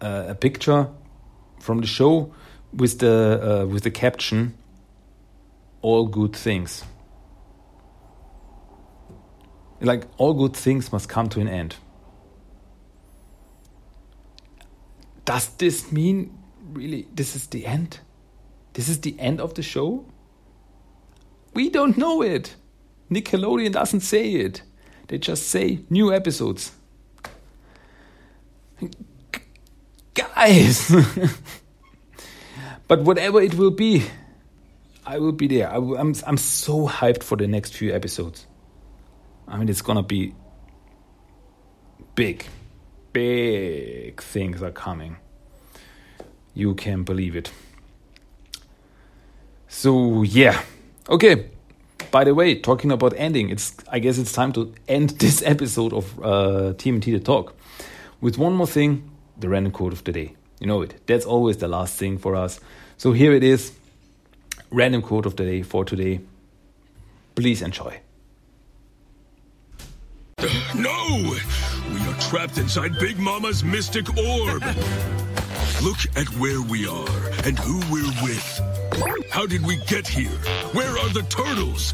uh, 0.00 0.26
a 0.28 0.34
picture 0.34 0.88
from 1.60 1.80
the 1.80 1.86
show 1.86 2.34
with 2.72 2.98
the 2.98 3.62
uh, 3.62 3.66
with 3.66 3.84
the 3.84 3.90
caption 3.90 4.54
"All 5.82 6.06
good 6.06 6.34
things." 6.36 6.84
like 9.80 10.06
all 10.16 10.34
good 10.34 10.56
things 10.56 10.92
must 10.92 11.08
come 11.08 11.28
to 11.28 11.40
an 11.40 11.48
end. 11.48 11.76
Does 15.24 15.48
this 15.58 15.90
mean 15.90 16.38
really 16.72 17.08
this 17.14 17.34
is 17.34 17.46
the 17.48 17.66
end? 17.66 18.00
This 18.74 18.88
is 18.88 19.00
the 19.00 19.18
end 19.18 19.40
of 19.40 19.54
the 19.54 19.62
show? 19.62 20.04
We 21.56 21.70
don't 21.70 21.96
know 21.96 22.20
it. 22.20 22.54
Nickelodeon 23.10 23.72
doesn't 23.72 24.00
say 24.00 24.30
it. 24.32 24.60
They 25.08 25.16
just 25.16 25.48
say 25.48 25.78
new 25.88 26.12
episodes. 26.12 26.72
Guys! 30.12 30.94
but 32.88 33.00
whatever 33.04 33.40
it 33.40 33.54
will 33.54 33.70
be, 33.70 34.04
I 35.06 35.18
will 35.18 35.32
be 35.32 35.46
there. 35.46 35.70
I 35.70 35.76
am 35.76 35.94
I'm, 35.94 36.14
I'm 36.26 36.36
so 36.36 36.86
hyped 36.86 37.22
for 37.22 37.36
the 37.36 37.46
next 37.46 37.74
few 37.74 37.94
episodes. 37.94 38.46
I 39.48 39.56
mean, 39.56 39.70
it's 39.70 39.80
gonna 39.80 40.02
be 40.02 40.34
big, 42.16 42.44
big 43.14 44.20
things 44.20 44.62
are 44.62 44.72
coming. 44.72 45.16
You 46.52 46.74
can 46.74 47.02
believe 47.02 47.34
it. 47.34 47.50
So 49.68 50.20
yeah, 50.20 50.60
okay. 51.08 51.50
By 52.10 52.24
the 52.24 52.34
way, 52.34 52.54
talking 52.54 52.92
about 52.92 53.14
ending, 53.16 53.50
it's 53.50 53.74
I 53.90 53.98
guess 53.98 54.18
it's 54.18 54.32
time 54.32 54.52
to 54.52 54.72
end 54.88 55.10
this 55.18 55.42
episode 55.42 55.92
of 55.92 56.18
uh, 56.20 56.74
TMT 56.74 57.04
the 57.04 57.20
Talk 57.20 57.54
with 58.20 58.38
one 58.38 58.54
more 58.54 58.66
thing: 58.66 59.10
the 59.38 59.48
random 59.48 59.72
quote 59.72 59.92
of 59.92 60.04
the 60.04 60.12
day. 60.12 60.34
You 60.60 60.66
know 60.66 60.82
it. 60.82 60.94
That's 61.06 61.26
always 61.26 61.58
the 61.58 61.68
last 61.68 61.98
thing 61.98 62.18
for 62.18 62.34
us. 62.34 62.60
So 62.96 63.12
here 63.12 63.32
it 63.32 63.44
is. 63.44 63.72
Random 64.70 65.02
quote 65.02 65.26
of 65.26 65.36
the 65.36 65.44
day 65.44 65.62
for 65.62 65.84
today. 65.84 66.20
Please 67.34 67.62
enjoy. 67.62 68.00
No! 70.74 71.36
We 71.92 72.00
are 72.00 72.20
trapped 72.20 72.58
inside 72.58 72.98
Big 72.98 73.18
Mama's 73.18 73.62
mystic 73.62 74.08
orb. 74.16 74.62
Look 75.82 75.98
at 76.16 76.28
where 76.38 76.60
we 76.62 76.86
are 76.86 77.08
and 77.44 77.58
who 77.58 77.78
we're 77.92 78.12
with. 78.22 78.75
How 79.30 79.44
did 79.46 79.66
we 79.66 79.76
get 79.86 80.08
here? 80.08 80.30
Where 80.72 80.88
are 80.88 81.08
the 81.10 81.22
turtles? 81.28 81.92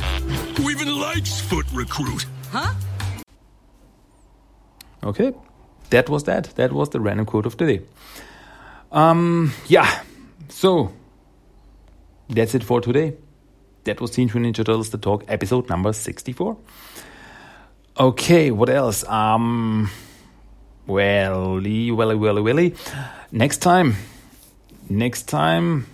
Who 0.57 0.71
even 0.71 0.89
likes 1.01 1.41
Foot 1.41 1.67
Recruit? 1.73 2.27
Huh? 2.51 2.73
Okay, 5.03 5.33
that 5.91 6.09
was 6.09 6.25
that. 6.25 6.55
That 6.55 6.73
was 6.73 6.91
the 6.91 7.01
random 7.01 7.27
quote 7.27 7.47
of 7.47 7.57
the 7.57 7.67
day. 7.67 7.81
Um, 8.93 9.53
yeah, 9.67 10.03
so 10.49 10.93
that's 12.29 12.55
it 12.55 12.63
for 12.63 12.81
today. 12.81 13.15
That 13.85 14.01
was 14.01 14.13
Teenage 14.13 14.35
Mutant 14.35 14.57
Ninja 14.57 14.65
Turtles 14.65 14.91
The 14.91 14.99
Talk, 14.99 15.25
episode 15.27 15.69
number 15.69 15.93
64. 15.93 16.57
Okay, 17.99 18.53
what 18.53 18.69
else? 18.69 19.03
Um, 19.09 19.91
welly, 20.87 21.91
welly, 21.91 22.15
welly, 22.15 22.43
welly. 22.43 22.75
Next 23.33 23.59
time, 23.59 23.97
next 24.89 25.25
time, 25.25 25.87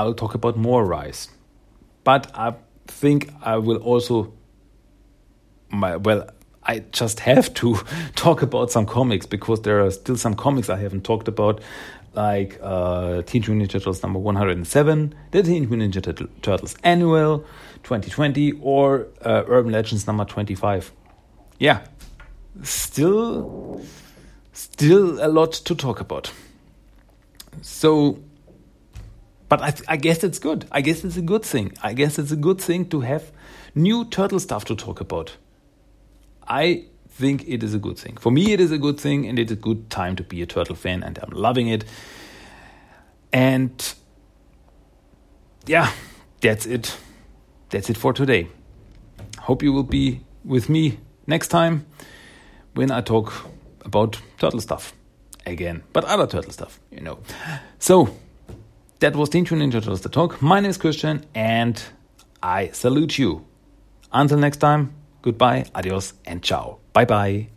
I 0.00 0.04
will 0.04 0.14
talk 0.14 0.34
about 0.34 0.56
more 0.56 0.82
Rise. 0.82 1.28
But 2.04 2.30
I 2.34 2.54
think 2.86 3.30
I 3.42 3.58
will 3.58 3.76
also, 3.76 4.32
my, 5.68 5.96
well, 5.96 6.30
I 6.62 6.78
just 6.90 7.20
have 7.20 7.52
to 7.54 7.78
talk 8.14 8.40
about 8.40 8.70
some 8.70 8.86
comics 8.86 9.26
because 9.26 9.60
there 9.60 9.84
are 9.84 9.90
still 9.90 10.16
some 10.16 10.34
comics 10.34 10.70
I 10.70 10.78
haven't 10.78 11.04
talked 11.04 11.28
about, 11.28 11.60
like 12.14 12.58
uh, 12.62 13.20
Teenage 13.22 13.50
Mutant 13.50 13.68
Ninja 13.68 13.72
Turtles 13.72 14.02
number 14.02 14.18
107, 14.18 15.14
the 15.32 15.42
Teenage 15.42 15.68
Mutant 15.68 15.94
Ninja 15.94 16.28
Turtles 16.40 16.76
Annual 16.82 17.40
2020, 17.82 18.52
or 18.62 19.06
uh, 19.22 19.44
Urban 19.48 19.70
Legends 19.70 20.06
number 20.06 20.24
25. 20.24 20.92
Yeah, 21.58 21.82
still, 22.62 23.84
still 24.54 25.22
a 25.22 25.28
lot 25.28 25.52
to 25.52 25.74
talk 25.74 26.00
about. 26.00 26.32
So, 27.60 28.18
but 29.50 29.60
I, 29.60 29.74
I 29.88 29.96
guess 29.96 30.22
it's 30.22 30.38
good. 30.38 30.64
I 30.70 30.80
guess 30.80 31.04
it's 31.04 31.16
a 31.16 31.22
good 31.22 31.44
thing. 31.44 31.72
I 31.82 31.92
guess 31.92 32.20
it's 32.20 32.30
a 32.30 32.36
good 32.36 32.60
thing 32.60 32.88
to 32.90 33.00
have 33.00 33.32
new 33.74 34.04
turtle 34.04 34.38
stuff 34.38 34.64
to 34.66 34.76
talk 34.76 35.00
about. 35.00 35.36
I 36.46 36.84
think 37.08 37.46
it 37.48 37.64
is 37.64 37.74
a 37.74 37.78
good 37.78 37.98
thing. 37.98 38.16
For 38.16 38.30
me, 38.30 38.52
it 38.52 38.60
is 38.60 38.70
a 38.70 38.78
good 38.78 38.98
thing, 38.98 39.26
and 39.26 39.40
it's 39.40 39.50
a 39.50 39.56
good 39.56 39.90
time 39.90 40.14
to 40.16 40.22
be 40.22 40.40
a 40.40 40.46
turtle 40.46 40.76
fan, 40.76 41.02
and 41.02 41.18
I'm 41.18 41.30
loving 41.30 41.66
it. 41.66 41.84
And 43.32 43.94
yeah, 45.66 45.90
that's 46.40 46.64
it. 46.64 46.96
That's 47.70 47.90
it 47.90 47.96
for 47.96 48.12
today. 48.12 48.46
Hope 49.40 49.64
you 49.64 49.72
will 49.72 49.82
be 49.82 50.20
with 50.44 50.68
me 50.68 51.00
next 51.26 51.48
time 51.48 51.86
when 52.74 52.92
I 52.92 53.00
talk 53.00 53.32
about 53.84 54.20
turtle 54.38 54.60
stuff 54.60 54.92
again, 55.44 55.82
but 55.92 56.04
other 56.04 56.28
turtle 56.28 56.52
stuff, 56.52 56.78
you 56.92 57.00
know. 57.00 57.18
So 57.80 58.16
that 59.00 59.16
was 59.16 59.28
Teenage 59.30 59.50
Mutant 59.50 59.72
Ninja 59.72 59.80
Turtles 59.80 60.02
the 60.02 60.08
Talk. 60.08 60.40
My 60.40 60.60
name 60.60 60.70
is 60.70 60.78
Christian, 60.78 61.24
and 61.34 61.82
I 62.42 62.68
salute 62.68 63.18
you. 63.18 63.44
Until 64.12 64.38
next 64.38 64.58
time. 64.58 64.94
Goodbye, 65.22 65.64
adios, 65.74 66.14
and 66.24 66.42
ciao. 66.42 66.78
Bye 66.92 67.04
bye. 67.04 67.48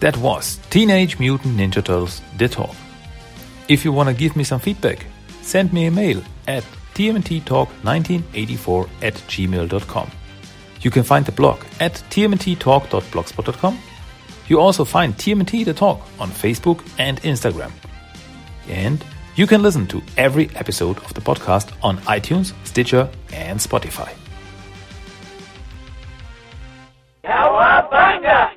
That 0.00 0.16
was 0.18 0.58
Teenage 0.70 1.18
Mutant 1.18 1.56
Ninja 1.56 1.82
Turtles 1.84 2.20
The 2.36 2.48
Talk. 2.48 2.74
If 3.68 3.84
you 3.84 3.92
want 3.92 4.08
to 4.10 4.14
give 4.14 4.36
me 4.36 4.44
some 4.44 4.60
feedback, 4.60 5.06
send 5.42 5.72
me 5.72 5.86
a 5.86 5.90
mail 5.90 6.22
at 6.46 6.64
tmnttalk1984 6.94 8.88
at 9.02 9.14
gmail.com. 9.14 10.10
You 10.82 10.90
can 10.90 11.02
find 11.02 11.24
the 11.24 11.32
blog 11.32 11.64
at 11.80 11.94
tmnttalk.blogspot.com. 12.10 13.78
You 14.48 14.60
also 14.60 14.84
find 14.84 15.14
TMNT 15.14 15.64
The 15.64 15.74
Talk 15.74 16.00
on 16.18 16.30
Facebook 16.30 16.86
and 16.98 17.20
Instagram. 17.22 17.72
And 18.68 19.04
you 19.34 19.46
can 19.46 19.62
listen 19.62 19.86
to 19.88 20.02
every 20.16 20.50
episode 20.54 20.98
of 20.98 21.14
the 21.14 21.20
podcast 21.20 21.72
on 21.82 21.98
iTunes, 21.98 22.54
Stitcher, 22.64 23.08
and 23.32 23.58
Spotify. 23.60 24.12
Cowabunga! 27.24 28.55